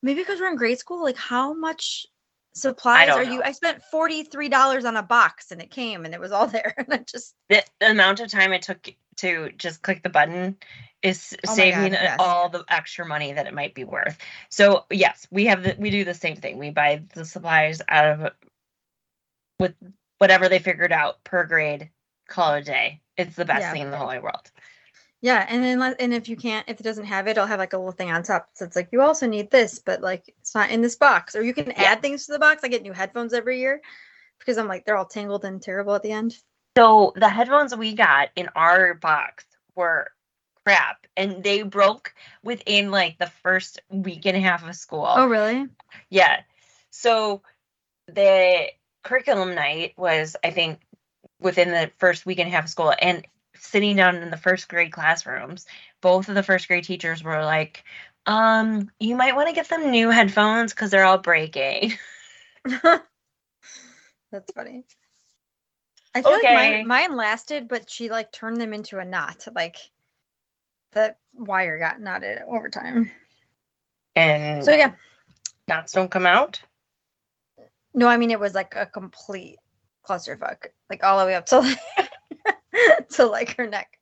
[0.03, 2.07] maybe because we're in grade school, like how much
[2.55, 3.43] supplies are you?
[3.43, 6.75] I spent $43 on a box and it came and it was all there.
[6.77, 10.57] And I just The, the amount of time it took to just click the button
[11.03, 12.17] is Oh saving God, yes.
[12.19, 14.17] all the extra money that it might be worth.
[14.51, 16.59] So yes, we have the we do the same thing.
[16.59, 18.33] We buy the supplies out of
[19.61, 19.75] with
[20.19, 21.91] whatever they figured out per grade.
[22.29, 23.01] Call it a day.
[23.17, 23.73] It's the best Yeah.
[23.73, 24.51] thing in the whole world.
[25.25, 27.73] Yeah, and then and if you can't, if it doesn't have it, I'll have like
[27.73, 28.51] a little thing on top.
[28.53, 31.35] So it's like you also need this, but like it's not in this box.
[31.35, 31.85] Or you can Yeah.
[31.85, 32.63] add things to the box.
[32.63, 33.81] I get new headphones every year
[34.39, 36.37] because I'm like they're all tangled and terrible at the end.
[36.77, 40.11] So the headphones we got in our box were
[40.67, 45.07] crap and they broke within like the first week and a half of school.
[45.09, 45.69] Oh really?
[46.11, 46.43] Yeah.
[46.91, 47.41] So
[48.09, 48.67] the
[49.05, 50.81] curriculum night was, I think,
[51.41, 52.93] within the first week and a half of school.
[53.01, 55.67] And sitting down in the first grade classrooms,
[56.01, 57.85] both of the first grade teachers were like,
[58.27, 61.95] um, you might want to get them new headphones because they're all breaking.
[64.33, 64.85] That's funny.
[66.15, 69.47] I feel like mine, mine lasted, but she like turned them into a knot.
[69.55, 69.77] Like
[70.93, 73.11] the wire got knotted over time.
[74.17, 74.93] And So yeah,
[75.69, 76.63] knots don't come out.
[77.95, 79.59] no, I mean it was like a complete
[80.09, 81.77] clusterfuck, like all the way up to
[83.11, 83.99] to like her neck.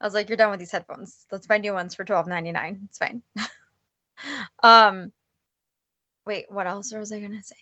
[0.00, 1.26] I was like, "You're done with these headphones.
[1.30, 2.80] Let's buy new ones for twelve ninety nine.
[2.84, 3.22] It's fine."
[4.62, 5.12] um,
[6.26, 7.56] wait, what else was I gonna say?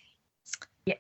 [0.86, 0.94] Yeah,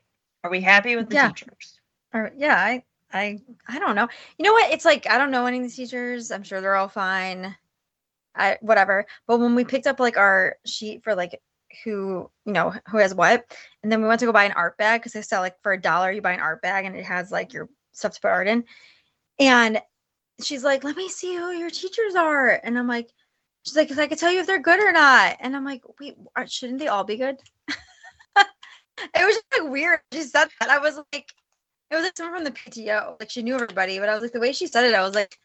[0.44, 1.28] are we happy with the Yeah.
[1.28, 1.80] teachers?
[2.12, 4.08] Or yeah, I I I don't know.
[4.38, 4.72] You know what?
[4.72, 6.30] It's like I don't know any of these teachers.
[6.30, 7.56] I'm sure they're all fine.
[8.34, 9.06] I whatever.
[9.26, 11.40] But when we picked up like our sheet for like
[11.84, 13.44] who you know who has what,
[13.82, 15.72] and then we went to go buy an art bag because they sell like for
[15.72, 18.28] a dollar you buy an art bag and it has like your stuff to put
[18.28, 18.64] art in.
[19.38, 19.80] And
[20.42, 23.10] she's like, "Let me see who your teachers are," and I'm like.
[23.66, 25.82] She's like, "If I could tell you if they're good or not," and I'm like,
[26.00, 27.36] "Wait, shouldn't they all be good?"
[29.14, 30.00] it was just like weird.
[30.12, 30.70] She said that.
[30.70, 31.32] I was like,
[31.90, 33.18] it was like someone from the PTO.
[33.20, 35.14] Like she knew everybody, but I was like, the way she said it, I was
[35.14, 35.38] like,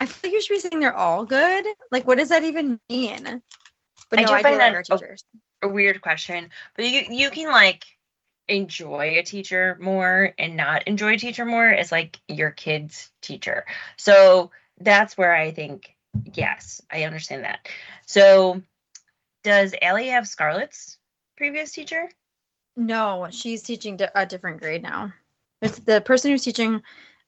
[0.00, 1.66] I feel like you should be saying they're all good.
[1.90, 3.42] Like, what does that even mean?
[4.10, 5.24] But I no, do I, do find like that our a- teachers.
[5.62, 7.84] A weird question, but you you can like
[8.48, 13.64] enjoy a teacher more and not enjoy a teacher more as like your kid's teacher.
[13.96, 15.96] So that's where I think
[16.34, 17.68] yes, I understand that.
[18.06, 18.62] So
[19.42, 20.98] does Allie have Scarlett's
[21.36, 22.08] previous teacher?
[22.76, 25.12] No, she's teaching a different grade now.
[25.62, 26.82] It's the person who's teaching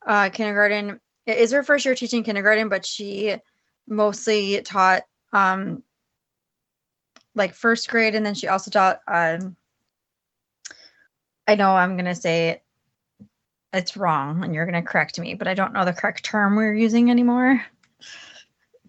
[0.06, 1.00] uh, kindergarten.
[1.26, 3.36] It is her first year teaching kindergarten, but she
[3.88, 5.82] mostly taught um,
[7.34, 9.00] like first grade, and then she also taught.
[9.08, 9.56] Um,
[11.48, 12.62] I know I'm gonna say it,
[13.72, 16.74] it's wrong, and you're gonna correct me, but I don't know the correct term we're
[16.74, 17.64] using anymore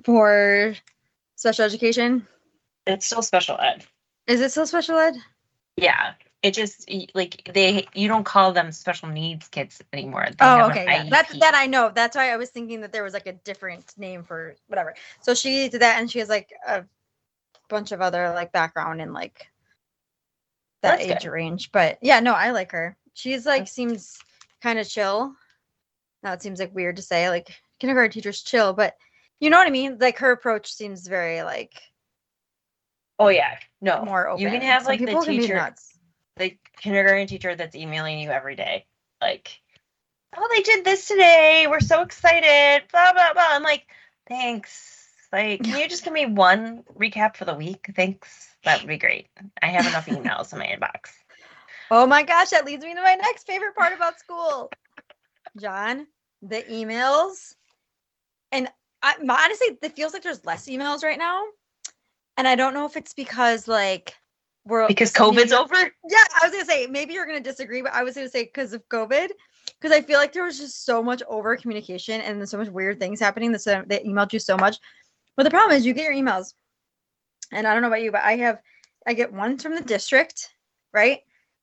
[0.03, 0.75] for
[1.37, 2.27] special education.
[2.85, 3.85] It's still special ed.
[4.27, 5.15] Is it still special ed?
[5.77, 6.13] Yeah.
[6.41, 10.27] It just like they you don't call them special needs kids anymore.
[10.27, 10.85] They Oh, okay.
[10.85, 11.09] Yeah.
[11.09, 11.91] That's that I know.
[11.93, 14.95] That's why I was thinking that there was like a different name for whatever.
[15.21, 16.85] So she did that, and she has like a
[17.67, 19.48] bunch of other like background in like
[20.81, 21.31] that That's age good.
[21.31, 21.71] range.
[21.71, 22.97] But yeah, no, I like her.
[23.13, 24.17] She's like seems
[24.61, 25.33] kind of chill.
[26.23, 28.95] Now it seems like weird to say like kindergarten teachers chill, but
[29.39, 29.97] you know what I mean.
[29.99, 31.81] Like her approach seems very like
[33.19, 34.03] Oh yeah, no.
[34.05, 34.41] more open.
[34.41, 35.75] You can have Some like the people can be teacher,
[36.37, 38.85] the kindergarten teacher that's emailing you every day,
[39.21, 39.59] like,
[40.37, 41.67] oh, they did this today.
[41.69, 42.87] We're so excited.
[42.91, 43.47] Blah blah blah.
[43.49, 43.85] I'm like,
[44.27, 44.98] thanks.
[45.31, 47.91] Like, can you just give me one recap for the week?
[47.95, 48.55] Thanks.
[48.63, 49.27] That would be great.
[49.61, 51.11] I have enough emails in my inbox.
[51.91, 54.71] Oh my gosh, that leads me to my next favorite part about school.
[55.57, 56.07] John,
[56.41, 57.53] the emails.
[58.51, 58.69] And
[59.01, 61.43] I, honestly, it feels like there's less emails right now.
[62.37, 64.15] And I don't know if it's because like
[64.65, 65.75] we're Because COVID's over.
[65.75, 68.73] Yeah, I was gonna say maybe you're gonna disagree, but I was gonna say because
[68.73, 69.29] of COVID,
[69.79, 72.99] because I feel like there was just so much over communication and so much weird
[72.99, 74.77] things happening that they emailed you so much.
[75.39, 76.53] But the problem is you get your emails,
[77.53, 78.61] and I don't know about you, but I have
[79.07, 80.53] I get ones from the district,
[80.91, 81.21] right?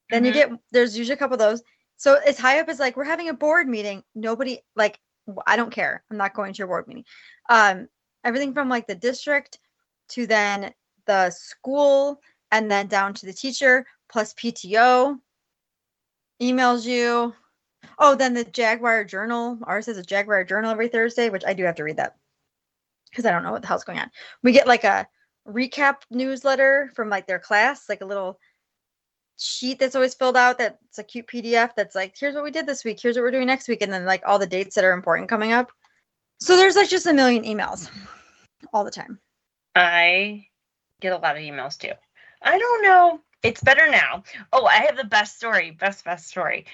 [0.09, 0.35] Then you Mhm.
[0.35, 1.63] get there's usually a couple of those.
[1.99, 4.03] So it's high up as like we're having a board meeting.
[4.15, 4.99] Nobody like
[5.47, 6.03] I don't care.
[6.11, 7.05] I'm not going to your board meeting.
[7.51, 7.91] Um,
[8.25, 9.59] everything from like the district
[10.09, 10.73] to then
[11.05, 15.21] the school and then down to the teacher plus PTO
[16.41, 17.35] emails you.
[17.99, 19.59] Oh, then the Jaguar Journal.
[19.65, 22.17] Ours has a Jaguar Journal every Thursday, which I do have to read that
[23.17, 24.11] because I don't know what the hell's going on.
[24.43, 25.09] We get like a
[25.49, 28.39] recap newsletter from like their class, like a little
[29.39, 32.67] sheet that's always filled out that's a cute PDF that's like, here's what we did
[32.67, 34.85] this week, here's what we're doing next week, and then like all the dates that
[34.85, 35.73] are important coming up.
[36.41, 37.91] So there's like just a million emails
[38.75, 39.19] all the time.
[39.75, 40.47] I
[41.01, 41.93] get a lot of emails too.
[42.43, 43.21] I don't know.
[43.43, 44.25] It's better now.
[44.53, 45.71] Oh, I have the best story.
[45.71, 46.67] Best best story.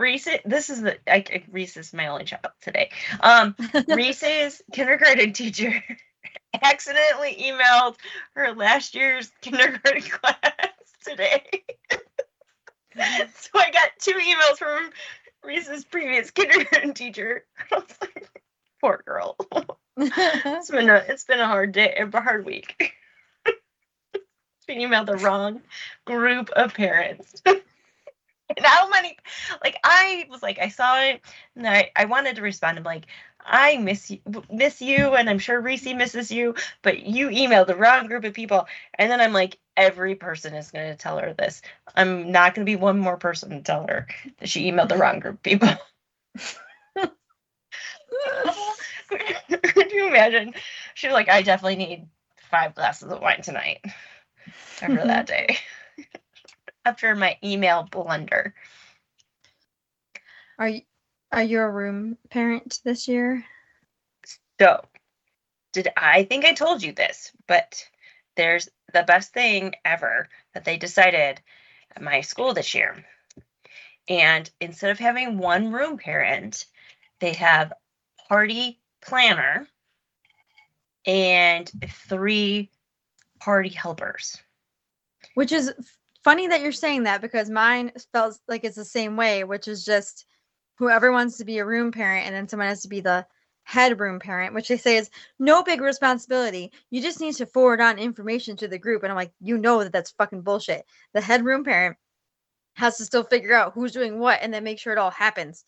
[0.00, 2.90] Reese, this is the I, I- Reese is my only child today.
[3.20, 3.54] Um,
[3.88, 5.84] Reese's kindergarten teacher
[6.62, 7.96] accidentally emailed
[8.34, 10.72] her last year's kindergarten class
[11.04, 11.44] today.
[12.96, 14.90] so I got two emails from
[15.44, 17.44] Reese's previous kindergarten teacher.
[17.70, 18.30] I was like,
[18.80, 19.36] poor girl.
[19.98, 22.94] It's been a it's been a hard day, a hard week.
[24.66, 25.60] Being emailed the wrong
[26.06, 27.42] group of parents.
[28.62, 29.16] how many
[29.62, 31.20] like I was like I saw it
[31.56, 32.78] and I, I wanted to respond.
[32.78, 33.06] I'm like,
[33.44, 37.76] I miss you miss you and I'm sure Reese misses you, but you emailed the
[37.76, 38.66] wrong group of people.
[38.94, 41.62] And then I'm like, every person is gonna tell her this.
[41.94, 44.06] I'm not gonna be one more person to tell her
[44.38, 45.68] that she emailed the wrong group of people.
[49.08, 50.54] Could you imagine?
[50.94, 52.08] She was like, I definitely need
[52.50, 53.84] five glasses of wine tonight
[54.82, 55.58] after that day.
[56.90, 58.52] After my email blunder.
[60.58, 60.80] Are you
[61.30, 63.44] are you a room parent this year?
[64.60, 64.84] So,
[65.72, 67.30] did I think I told you this?
[67.46, 67.88] But
[68.36, 71.40] there's the best thing ever that they decided
[71.94, 73.04] at my school this year.
[74.08, 76.66] And instead of having one room parent,
[77.20, 77.72] they have
[78.28, 79.68] party planner
[81.06, 81.70] and
[82.08, 82.68] three
[83.38, 84.36] party helpers.
[85.34, 85.72] Which is
[86.24, 89.84] funny that you're saying that because mine felt like it's the same way, which is
[89.84, 90.26] just
[90.76, 93.26] whoever wants to be a room parent and then someone has to be the
[93.64, 96.72] head room parent, which they say is no big responsibility.
[96.90, 99.02] You just need to forward on information to the group.
[99.02, 100.84] And I'm like, you know that that's fucking bullshit.
[101.12, 101.96] The head room parent
[102.74, 105.64] has to still figure out who's doing what and then make sure it all happens.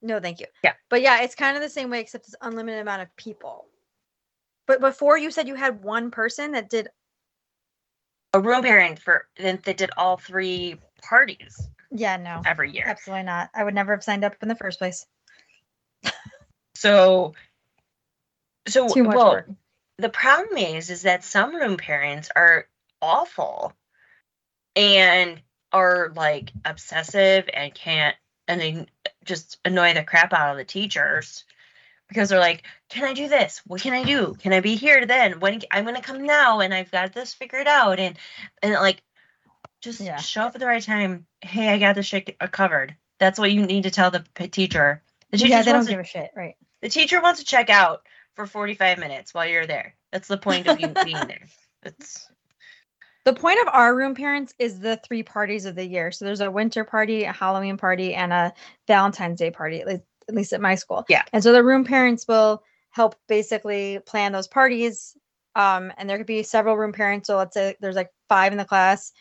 [0.00, 0.46] No, thank you.
[0.62, 0.74] Yeah.
[0.90, 3.66] But yeah, it's kind of the same way, except it's unlimited amount of people.
[4.66, 6.88] But before you said you had one person that did
[8.34, 12.42] A room parent for then they did all three parties yeah, no.
[12.44, 12.84] every year.
[12.86, 13.50] Absolutely not.
[13.54, 15.06] I would never have signed up in the first place.
[16.74, 17.34] So,
[18.68, 19.50] so Too much well, work.
[19.98, 22.68] the problem is, is that some room parents are
[23.02, 23.72] awful
[24.76, 28.14] and are like obsessive and can't,
[28.46, 28.86] and they
[29.24, 31.42] just annoy the crap out of the teachers
[32.08, 33.60] because they're like, "Can I do this?
[33.66, 34.34] What can I do?
[34.40, 35.40] Can I be here then?
[35.40, 38.18] When I'm gonna come now, and I've got this figured out." And
[38.62, 39.02] and like,
[39.80, 40.16] just Yeah.
[40.16, 41.26] show up at the right time.
[41.40, 42.96] Hey, I got this shit covered.
[43.18, 45.02] That's what you need to tell the p- teacher.
[45.30, 46.56] The teacher Yeah, they don't to give a shit, right?
[46.80, 49.94] the teacher wants to check out for 45 minutes while you're there.
[50.12, 51.42] That's the point of you being there.
[51.84, 52.28] It's
[53.24, 56.10] The point of our room parents is the three parties of the year.
[56.10, 58.52] So there's a winter party, a Halloween party, and a
[58.86, 61.04] Valentine's Day party, least, at least at my school.
[61.08, 61.24] Yeah.
[61.32, 65.16] And so the room parents will help basically plan those parties.
[65.54, 67.26] Um, and there could be several room parents.
[67.26, 69.12] So let's say there's like five in the class.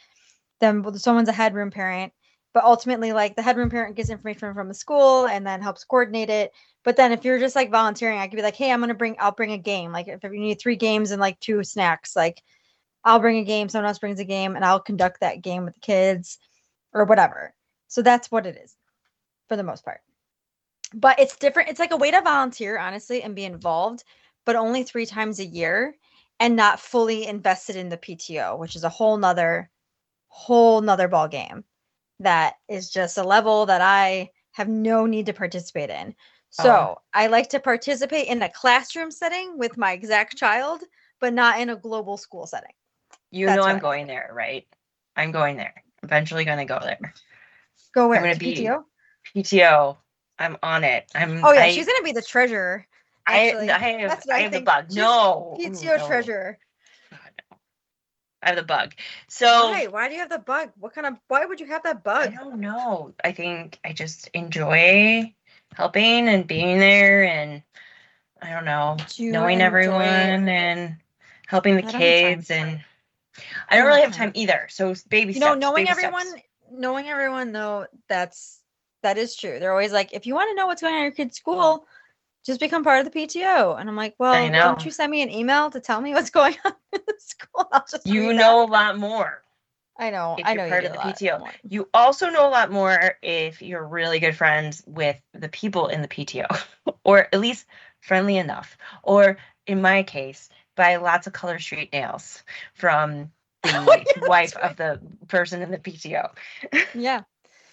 [0.60, 2.14] then someone's a head room parent
[2.58, 5.84] but ultimately like the head room parent gets information from the school and then helps
[5.84, 6.52] coordinate it
[6.84, 9.16] but then if you're just like volunteering i could be like hey i'm gonna bring
[9.20, 12.42] i'll bring a game like if you need three games and like two snacks like
[13.04, 15.76] i'll bring a game someone else brings a game and i'll conduct that game with
[15.76, 16.40] the kids
[16.94, 17.54] or whatever
[17.90, 18.76] so that's what it is
[19.48, 20.02] for the most part
[20.94, 24.04] but it's different it's like a way to volunteer honestly and be involved
[24.46, 25.96] but only three times a year
[26.40, 29.70] and not fully invested in the pto which is a whole nother
[30.28, 31.64] whole nother ball game
[32.20, 36.16] that is just a level that I have no need to participate in.
[36.60, 36.64] Oh.
[36.64, 36.98] So Oh.
[37.14, 40.82] I like to participate in a classroom setting with my exact child,
[41.20, 42.74] but not in a global school setting.
[43.30, 44.66] You That's know I'm going there, right?
[45.16, 45.76] I'm going there.
[46.02, 46.98] Eventually going to go there.
[47.94, 48.22] Go where?
[48.22, 48.56] gonna To be-
[49.36, 49.98] PTO?
[50.40, 51.06] I'm on it.
[51.16, 51.44] I'm.
[51.44, 52.86] Oh yeah, I, she's gonna be the treasurer.
[53.26, 53.70] I, actually.
[53.70, 54.10] I have.
[54.12, 54.86] That's what I I have the bug.
[54.90, 55.58] She's No.
[55.60, 56.08] Ooh, PTO no.
[56.08, 56.58] treasurer.
[57.12, 57.20] God,
[57.52, 57.58] no.
[58.42, 58.94] I have the bug.
[59.28, 59.88] So Why?
[59.88, 60.72] Why do you have the bug?
[60.80, 61.16] What kind of?
[61.28, 62.32] Why would you have that bug?
[62.32, 63.14] I don't know.
[63.24, 65.34] I think I just enjoy
[65.76, 67.64] helping and being there, and
[68.42, 70.98] I don't know, you knowing everyone and
[71.48, 72.40] helping the I don't have time.
[72.40, 72.80] kids, and
[73.70, 74.68] I don't really have time either.
[74.70, 76.44] So baby you know steps, knowing everyone steps.
[76.72, 78.57] knowing everyone though that's
[79.04, 81.04] that is true they're always like if you want to know what's going on in
[81.06, 81.86] your kid's school
[82.46, 85.30] just become part of the pto and i'm like well don't you send me an
[85.30, 88.70] email to tell me what's going on in the school i'll just You know that.
[88.70, 89.44] a lot more.
[90.00, 91.40] i know i you're know part of the PTO.
[91.40, 91.52] more.
[91.68, 96.02] You also know a lot more if you're really good friends with the people in
[96.02, 96.48] the PTO,
[97.04, 97.66] or at least
[98.02, 98.78] friendly enough.
[99.04, 102.44] Or in my case, buy lots of Color Street nails
[102.76, 103.32] from
[103.64, 104.72] the Oh, yeah, wife right.
[104.72, 106.30] of the person in the PTO.
[106.94, 107.24] yeah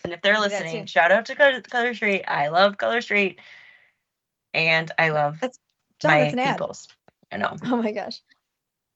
[0.04, 2.24] And if they're listening, shout out to Color, Color Street.
[2.28, 3.40] I love Color Street,
[4.52, 5.40] and I love
[5.98, 6.56] John, my it's an ad.
[6.58, 6.88] peoples.
[7.32, 7.56] I know.
[7.64, 8.20] oh my gosh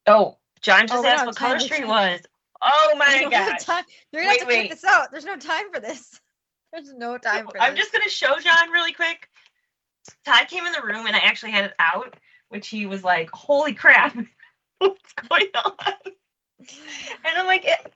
[0.06, 2.20] Oh, John just Oh, asked what Color Street was.
[2.60, 3.66] Oh my gosh.
[4.12, 4.62] you're gonna have to wait.
[4.68, 6.20] check this out there's no time for this
[6.72, 7.80] there's no time for I'm this.
[7.84, 9.28] just gonna show John really quick.
[10.24, 12.16] Todd came in the room and I actually had it out,
[12.50, 14.14] which he was like, "Holy crap,
[14.78, 15.94] what's going on?"
[16.60, 17.92] And I'm like, it,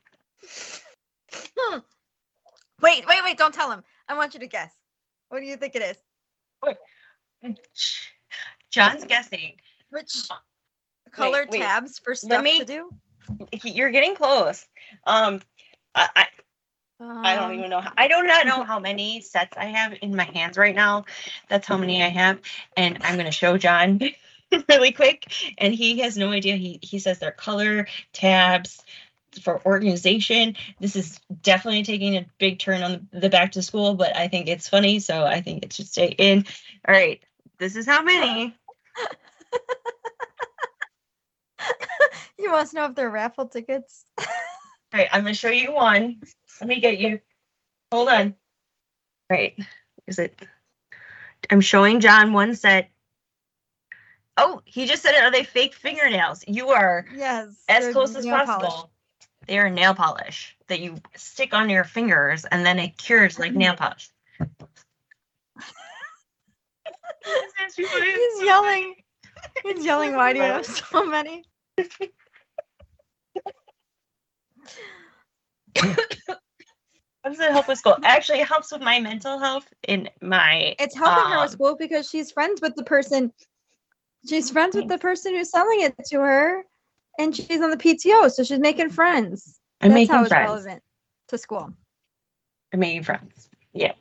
[1.58, 1.78] Hmm.
[2.82, 4.72] Wait wait wait don't tell him i want you to guess
[5.28, 5.96] what do you think it is
[8.70, 9.52] John's guessing.
[9.90, 10.28] Which
[11.12, 11.60] color wait.
[11.60, 12.90] tabs for stuff me- to do?
[13.62, 14.66] You're getting close.
[15.06, 15.40] Um,
[15.94, 16.26] I, I
[17.00, 17.80] I don't Um, even know.
[17.80, 21.04] How, I do not know how many sets I have in my hands right now.
[21.48, 22.40] That's how many I have,
[22.76, 24.00] and I'm gonna show John
[24.68, 25.26] really quick.
[25.58, 26.56] And he has no idea.
[26.56, 28.82] He he says they're color tabs
[29.40, 30.56] for organization.
[30.80, 34.48] This is definitely taking a big turn on the back to school, but I think
[34.48, 36.44] it's funny, so I think it should stay in.
[36.86, 37.22] All right,
[37.58, 38.54] this is how many.
[42.38, 44.04] you wants to know if they're raffle tickets.
[44.18, 44.26] All
[44.94, 46.20] right, I'm gonna show you one.
[46.60, 47.20] Let me get you.
[47.92, 48.34] Hold on.
[49.30, 49.58] All right,
[50.06, 50.40] is it?
[51.50, 52.90] I'm showing John one set.
[54.36, 55.22] Oh, he just said it.
[55.22, 56.42] Are they fake fingernails?
[56.46, 57.54] You are Yes.
[57.68, 58.68] as close as possible.
[58.68, 58.90] polish.
[59.46, 63.52] They are nail polish that you stick on your fingers and then it cures like
[63.52, 64.10] nail polish.
[67.76, 68.94] He's yelling.
[69.62, 70.14] He's yelling.
[70.14, 71.44] Why do you have so many?
[77.24, 77.96] How does it help with school?
[78.02, 80.74] Actually, it helps with my mental health in my.
[80.78, 83.32] It's helping her Um, with school because she's friends with the person.
[84.28, 86.64] She's friends with the person who's selling it to her,
[87.18, 89.60] and she's on the PTO, so she's making friends.
[89.80, 90.48] I'm That's making how it's friends.
[90.48, 90.82] relevant
[91.28, 91.72] to school.
[92.72, 93.50] I'm making friends.
[93.72, 93.92] Yeah.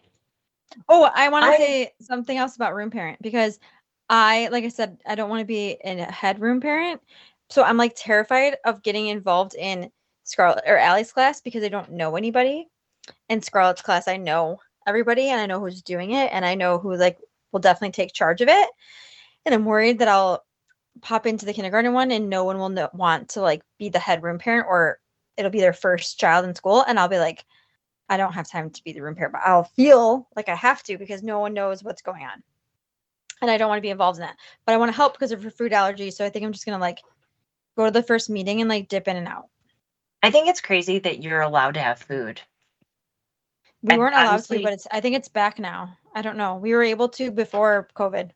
[0.88, 3.60] Oh, I want to say something else about room parent because
[4.10, 7.02] I, like I said, I don't want to be in a head room parent.
[7.50, 9.92] So I'm like terrified of getting involved in
[10.24, 12.68] Scarlett or Allie's class because I don't know anybody.
[13.28, 16.78] In Scarlett's class, I know everybody and I know who's doing it and I know
[16.78, 17.18] who like
[17.52, 18.70] will definitely take charge of it.
[19.46, 20.44] And I'm worried that I'll
[21.02, 24.00] pop into the kindergarten one and no one will know, want to like be the
[24.00, 25.00] head room parent or
[25.38, 27.46] it'll be their first child in school and I'll be like,
[28.10, 30.84] I don't have time to be the room parent, but I'll feel like I have
[30.84, 32.44] to because no one knows what's going on.
[33.42, 34.36] And I don't want to be involved in that.
[34.66, 36.12] But I want to help because of her food allergy.
[36.12, 37.00] So I think I'm just gonna like
[37.78, 39.46] go to the first meeting and like dip in and out.
[40.22, 42.42] I think it's crazy that you're allowed to have food.
[43.82, 45.98] We And weren't allowed honestly- to, but it's I think it's back now.
[46.14, 46.56] I don't know.
[46.58, 48.30] We were able to before COVID.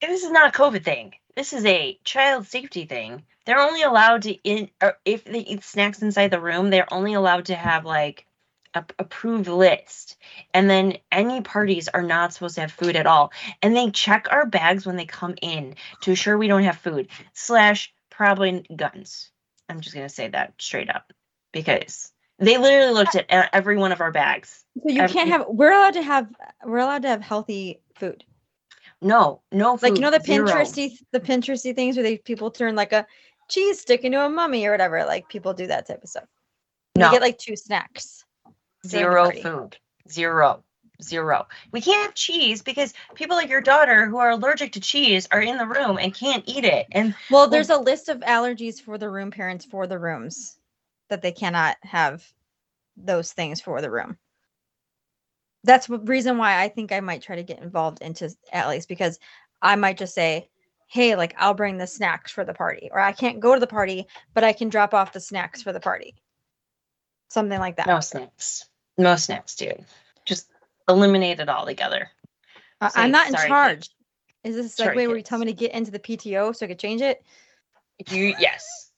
[0.00, 1.12] This is not a COVID thing.
[1.38, 3.22] This is a child safety thing.
[3.46, 7.14] They're only allowed to in or if they eat snacks inside the room, they're only
[7.14, 8.26] allowed to have like
[8.74, 10.16] a approved list.
[10.52, 13.32] And then any parties are not supposed to have food at all.
[13.62, 17.08] And they check our bags when they come in to assure we don't have food.
[17.34, 19.30] Slash probably guns.
[19.68, 21.12] I'm just gonna say that straight up
[21.52, 24.64] because They literally looked at e- every one of our bags.
[24.82, 25.46] So you can't have.
[25.48, 26.28] We're allowed to have.
[26.66, 28.24] We're allowed to have healthy food.
[29.00, 29.82] No, no food.
[29.82, 30.46] Like you know the zero.
[30.46, 33.06] Pinteresty the Pinteresty things where they people turn like a
[33.48, 35.04] cheese stick into a mummy or whatever.
[35.04, 36.28] Like people do that type of stuff.
[36.96, 37.06] No.
[37.06, 38.24] You get like two snacks.
[38.86, 39.76] Zero food.
[40.10, 40.64] Zero.
[41.00, 41.46] Zero.
[41.70, 45.40] We can't have cheese because people like your daughter who are allergic to cheese are
[45.40, 46.86] in the room and can't eat it.
[46.90, 50.58] And Well, there's a list of allergies for the room parents for the rooms
[51.08, 52.26] that they cannot have
[52.96, 54.18] those things for the room.
[55.64, 58.88] That's the reason why I think I might try to get involved into at least
[58.88, 59.18] because
[59.60, 60.48] I might just say,
[60.86, 63.66] "Hey, like I'll bring the snacks for the party," or I can't go to the
[63.66, 66.14] party, but I can drop off the snacks for the party.
[67.28, 67.86] Something like that.
[67.86, 68.68] no snacks.
[68.96, 69.84] No snacks, dude.
[70.24, 70.50] Just
[70.88, 72.10] eliminate it all together.
[72.80, 73.90] Say, I'm not in "Sorry, charge.
[74.44, 76.64] Is this like Sorry, way where you tell me to get into the PTO so
[76.64, 77.22] I could change it?
[78.10, 78.90] You yes.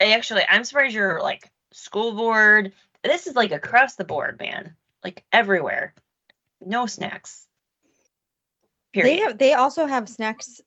[0.00, 2.72] Actually, I'm surprised you're like school board.
[3.02, 4.74] This is like across the board, man.
[5.08, 5.94] Like everywhere.
[6.60, 7.46] No snacks.
[8.92, 9.22] They Period.
[9.22, 10.60] have, they also have snacks.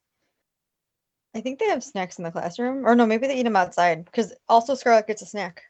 [1.36, 4.04] I think they have snacks in the classroom, or no, maybe they eat them outside.
[4.04, 5.62] Because also Scarlett gets a snack,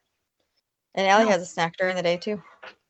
[0.96, 1.32] and Allie No.
[1.32, 2.42] has a snack during the day too.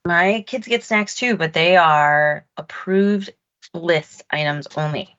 [0.06, 3.32] My kids get snacks too, but they are approved
[3.74, 5.16] list items only.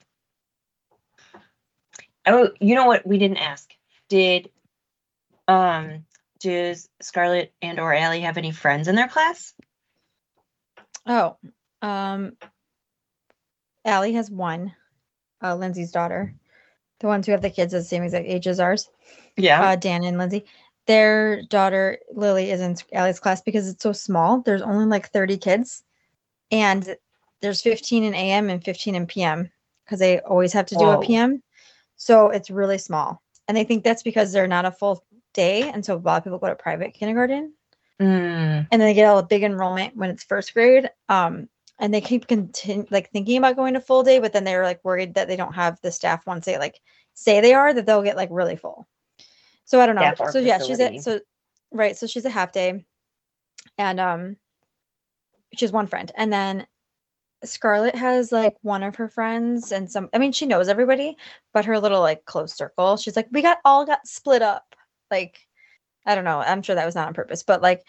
[2.24, 3.04] Oh, you know what?
[3.04, 3.68] We didn't ask.
[4.08, 4.48] Did
[5.48, 6.06] um
[6.38, 9.54] does Scarlett and or Allie have any friends in their class?
[11.06, 11.36] Oh,
[11.82, 12.36] um,
[13.84, 14.74] Allie has one,
[15.42, 16.34] uh, Lindsay's daughter,
[17.00, 18.88] the ones who have the kids the same exact age as ours,
[19.36, 19.60] Yeah.
[19.62, 20.44] uh, Dan and Lindsay.
[20.86, 24.40] Their daughter Lily is in Allie's class because it's so small.
[24.40, 25.84] There's only like 30 kids,
[26.50, 26.96] and
[27.40, 29.50] there's 15 in AM and 15 in PM
[29.84, 31.00] because they always have to do Whoa.
[31.00, 31.42] a PM.
[31.96, 35.84] So it's really small, and I think that's because they're not a full day, and
[35.84, 37.54] so a lot of people go to private kindergarten
[38.02, 40.90] Mm, and then they get all a big enrollment when it's first grade.
[41.08, 41.48] Um,
[41.78, 44.84] and they keep continu- like thinking about going to full day, but then they're like
[44.84, 46.80] worried that they don't have the staff once they like
[47.14, 48.86] say they are that they'll get like really full.
[49.64, 50.14] So I don't know.
[50.14, 51.20] Staff So yeah, she's at so
[51.72, 51.96] right.
[51.96, 52.84] So she's a half day,
[53.78, 54.36] and um,
[55.54, 56.66] she's one friend, and then
[57.44, 60.08] Scarlett has like one of her friends and some.
[60.12, 61.16] I mean, she knows everybody,
[61.52, 62.96] but her little like close circle.
[62.96, 64.76] She's like, we got all got split up.
[65.10, 65.40] Like,
[66.06, 66.40] I don't know.
[66.40, 67.86] I'm sure that was not on purpose, but like,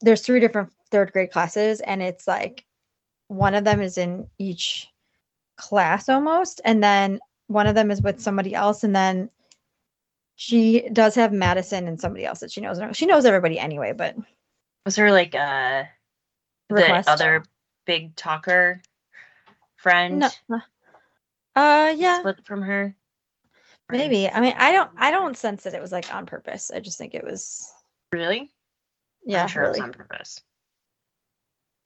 [0.00, 2.64] there's three different third grade classes, and it's like
[3.28, 4.88] one of them is in each
[5.56, 9.30] class almost, and then one of them is with somebody else, and then
[10.36, 12.80] she does have Madison and somebody else that she knows.
[12.96, 14.16] She knows everybody anyway, but
[14.86, 15.84] was there like uh
[16.70, 17.44] the other
[17.84, 18.80] big talker
[19.76, 20.60] friend No.
[21.56, 22.94] Uh, yeah, split from her?
[23.98, 24.28] Maybe.
[24.28, 24.90] I mean, I don't.
[24.96, 26.70] I don't sense that it was like on purpose.
[26.74, 27.72] I just think it was.
[28.12, 28.50] Really?
[29.24, 29.78] Yeah, I'm sure really.
[29.78, 30.40] it's on purpose.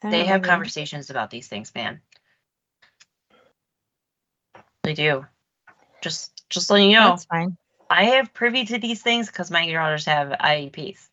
[0.03, 2.01] They have conversations about these things, man.
[4.83, 5.25] They do.
[6.03, 7.11] Just just letting you know.
[7.11, 7.57] That's fine.
[7.91, 11.09] I have privy to these things because my daughters have IEPs.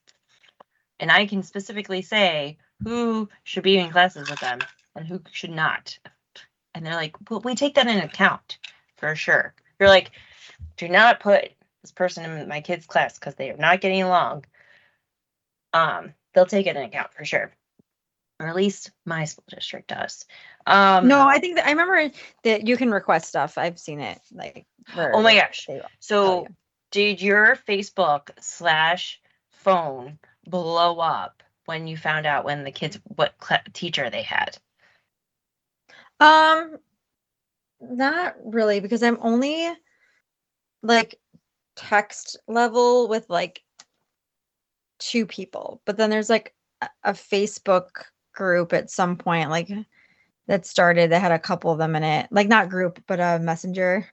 [1.00, 4.60] And I can specifically say who should be in classes with them
[4.96, 5.98] and who should not.
[6.74, 8.58] And they're like, well, we take that in account
[8.98, 9.54] for sure.
[9.80, 10.12] You're like,
[10.78, 11.52] do not put
[11.82, 14.46] this person in my kid's class because they are not getting along.
[15.74, 17.52] Um, they'll take it in account for sure.
[18.40, 20.26] Or at least my school district does.
[20.66, 22.12] Um, no, I think that I remember
[22.44, 23.58] that you can request stuff.
[23.58, 24.20] I've seen it.
[24.34, 24.66] Like,
[25.14, 25.68] Oh my gosh.
[26.00, 26.48] So
[26.92, 33.36] did your Facebook slash phone blow up when you found out when the kids what
[33.44, 34.58] cl- teacher they had?
[36.20, 36.78] Um,
[37.80, 39.72] not really because I'm only
[40.84, 41.20] like
[41.76, 43.62] text level with like
[45.00, 46.54] two people, but then there's like
[47.04, 47.90] a, Facebook
[48.34, 49.70] group at some point like
[50.48, 53.40] that started that had a couple of them in it, like not group but a
[53.40, 54.08] messenger,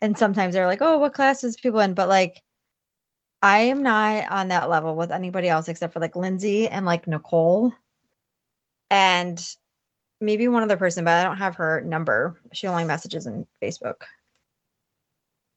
[0.00, 2.42] and sometimes they're like, oh, what classes people in, but like.
[3.42, 7.06] I am not on that level with anybody else except for like Lindsay and like
[7.06, 7.74] Nicole.
[8.88, 9.38] And
[10.18, 12.40] maybe one other person, but I don't have her number.
[12.52, 13.96] She only messages in Facebook.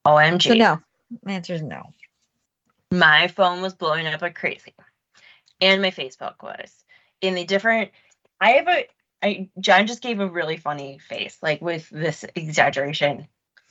[0.08, 0.42] OMG.
[0.42, 0.80] So no.
[1.24, 1.92] My answer is no.
[2.90, 4.74] My phone was blowing up like crazy.
[5.60, 6.72] And my Facebook was.
[7.20, 7.90] In the different
[8.40, 8.86] I have a
[9.22, 13.26] I John just gave a really funny face, like with this exaggeration.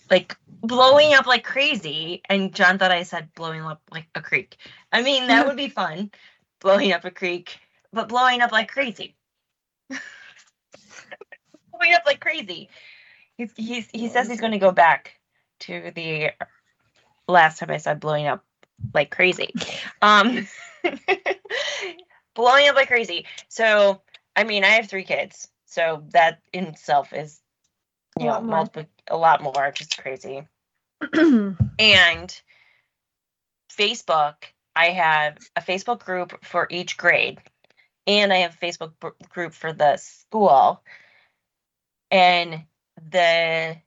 [0.09, 2.21] Like blowing up like crazy.
[2.29, 4.57] And John thought I said blowing up like a creek.
[4.91, 6.11] I mean, that would be fun.
[6.59, 7.59] Blowing up a creek,
[7.93, 9.15] but blowing up like crazy.
[9.89, 10.01] blowing
[11.93, 12.69] up like crazy.
[13.37, 15.16] He's, he's, he says he's going to go back
[15.61, 16.31] to the
[17.27, 18.43] last time I said blowing up
[18.93, 19.53] like crazy.
[20.01, 20.47] Um,
[22.35, 23.25] blowing up like crazy.
[23.49, 24.01] So,
[24.35, 27.41] I mean, I have three kids, so that in itself is
[28.19, 30.47] you know multiple a lot more, just crazy.
[31.79, 32.41] And
[33.71, 34.35] Facebook,
[34.75, 37.39] I have a Facebook group for each grade,
[38.07, 38.93] and I have a Facebook
[39.29, 40.81] group for the school,
[42.09, 42.63] and
[43.11, 43.77] the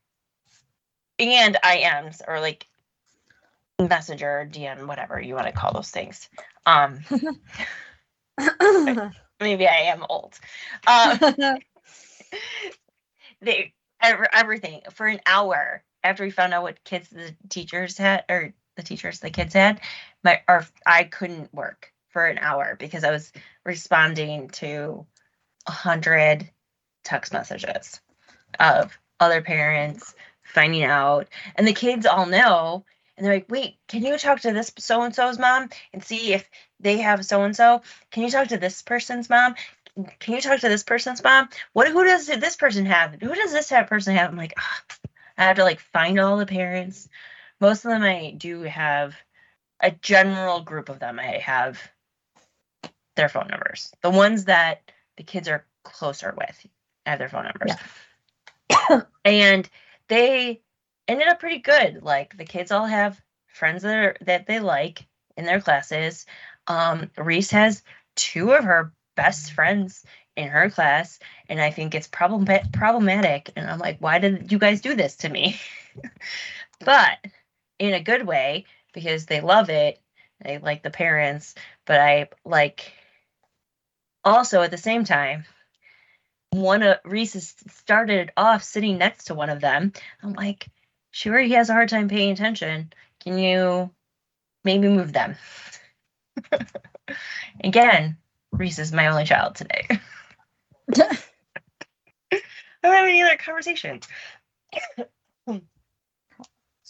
[1.21, 2.67] and IMs or like
[3.79, 6.29] messenger, DM, whatever you want to call those things.
[6.67, 7.01] Um,
[9.41, 10.39] maybe I am old.
[10.87, 11.19] Um,
[13.43, 18.55] they everything for an hour after we found out what kids the teachers had or
[18.77, 19.81] the teachers the kids had
[20.25, 23.31] my or i couldn't work for an hour because i was
[23.65, 25.05] responding to
[25.67, 26.49] a hundred
[27.05, 28.01] text messages
[28.59, 30.15] of other parents
[30.51, 31.29] finding out.
[31.57, 32.85] And the kids all know.
[33.17, 36.33] And they're like wait can you talk to this so and so's mom and see
[36.33, 36.49] if
[36.79, 39.57] they have so and so can you talk to this person's mom?
[40.21, 41.51] Can you talk to this person's mom?
[41.75, 43.15] What who does this person have?
[43.21, 44.31] Who does this have person have?
[44.31, 47.09] I'm like "Ugh." i have to like find all the parents.
[47.61, 49.15] Most of them i do have
[49.81, 51.19] a general group of them.
[51.19, 51.79] I have
[53.17, 53.93] their phone numbers.
[54.03, 54.81] The ones that
[55.17, 56.67] the kids are closer with
[57.07, 57.73] I have their phone numbers.
[59.25, 59.69] And
[60.11, 60.61] they
[61.09, 62.03] ended up pretty good.
[62.03, 65.07] Like the kids all have friends that are that they like
[65.37, 66.27] in their classes.
[66.67, 67.83] Um reese has
[68.17, 70.05] two of her best friends
[70.37, 73.51] in her class and i think it's problem- problematic.
[73.57, 75.59] And i'm like why did you guys do this to me?
[76.83, 77.19] But
[77.79, 80.01] in a good way because they love it.
[80.43, 81.55] They like the parents
[81.85, 82.93] but i like
[84.25, 85.45] also at the same time
[86.51, 89.93] one of reese started off sitting next to one of them
[90.23, 90.69] i'm like
[91.13, 93.91] sure, he has a hard time paying attention can you
[94.65, 95.37] maybe move them
[97.65, 98.17] again
[98.53, 101.19] reese is my only child today i
[102.83, 104.07] don't have any other conversations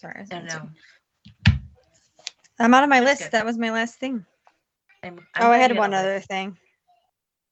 [0.01, 0.23] Sorry.
[0.23, 0.71] I don't know.
[2.59, 3.23] I'm out of my That's list.
[3.25, 3.33] good.
[3.33, 4.25] That was my last thing.
[5.03, 6.57] I'm, I'm oh, I had one other thing.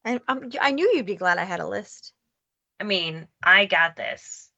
[0.09, 2.13] I I'm, I knew you'd be glad I had a list.
[2.81, 4.49] I mean, I got this.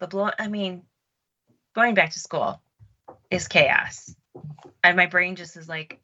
[0.00, 0.82] But blow, I mean,
[1.74, 2.62] going back to school
[3.30, 4.14] is chaos.
[4.82, 6.00] And my brain just is like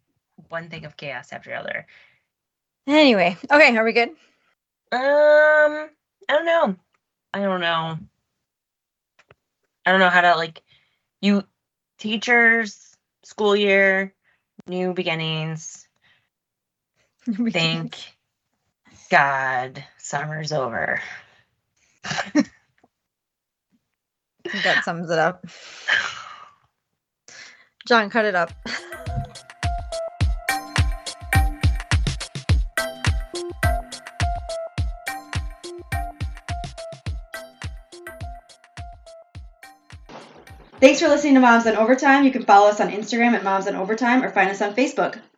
[0.48, 1.86] one thing of chaos after the other.
[2.86, 4.10] Anyway, okay, are we good?
[4.10, 4.18] Um,
[4.92, 5.88] I
[6.28, 6.76] don't know.
[7.32, 7.98] I don't know.
[9.86, 10.62] I don't know how to like
[11.22, 11.42] you
[11.98, 14.14] teachers, school year,
[14.66, 15.88] new beginnings.
[17.50, 17.96] Thank
[19.10, 21.00] God summer's over.
[24.64, 25.46] That sums it up.
[27.86, 28.50] John, cut it up.
[40.80, 42.24] Thanks for listening to Moms on Overtime.
[42.24, 45.20] You can follow us on Instagram at Moms on Overtime or find us on Facebook.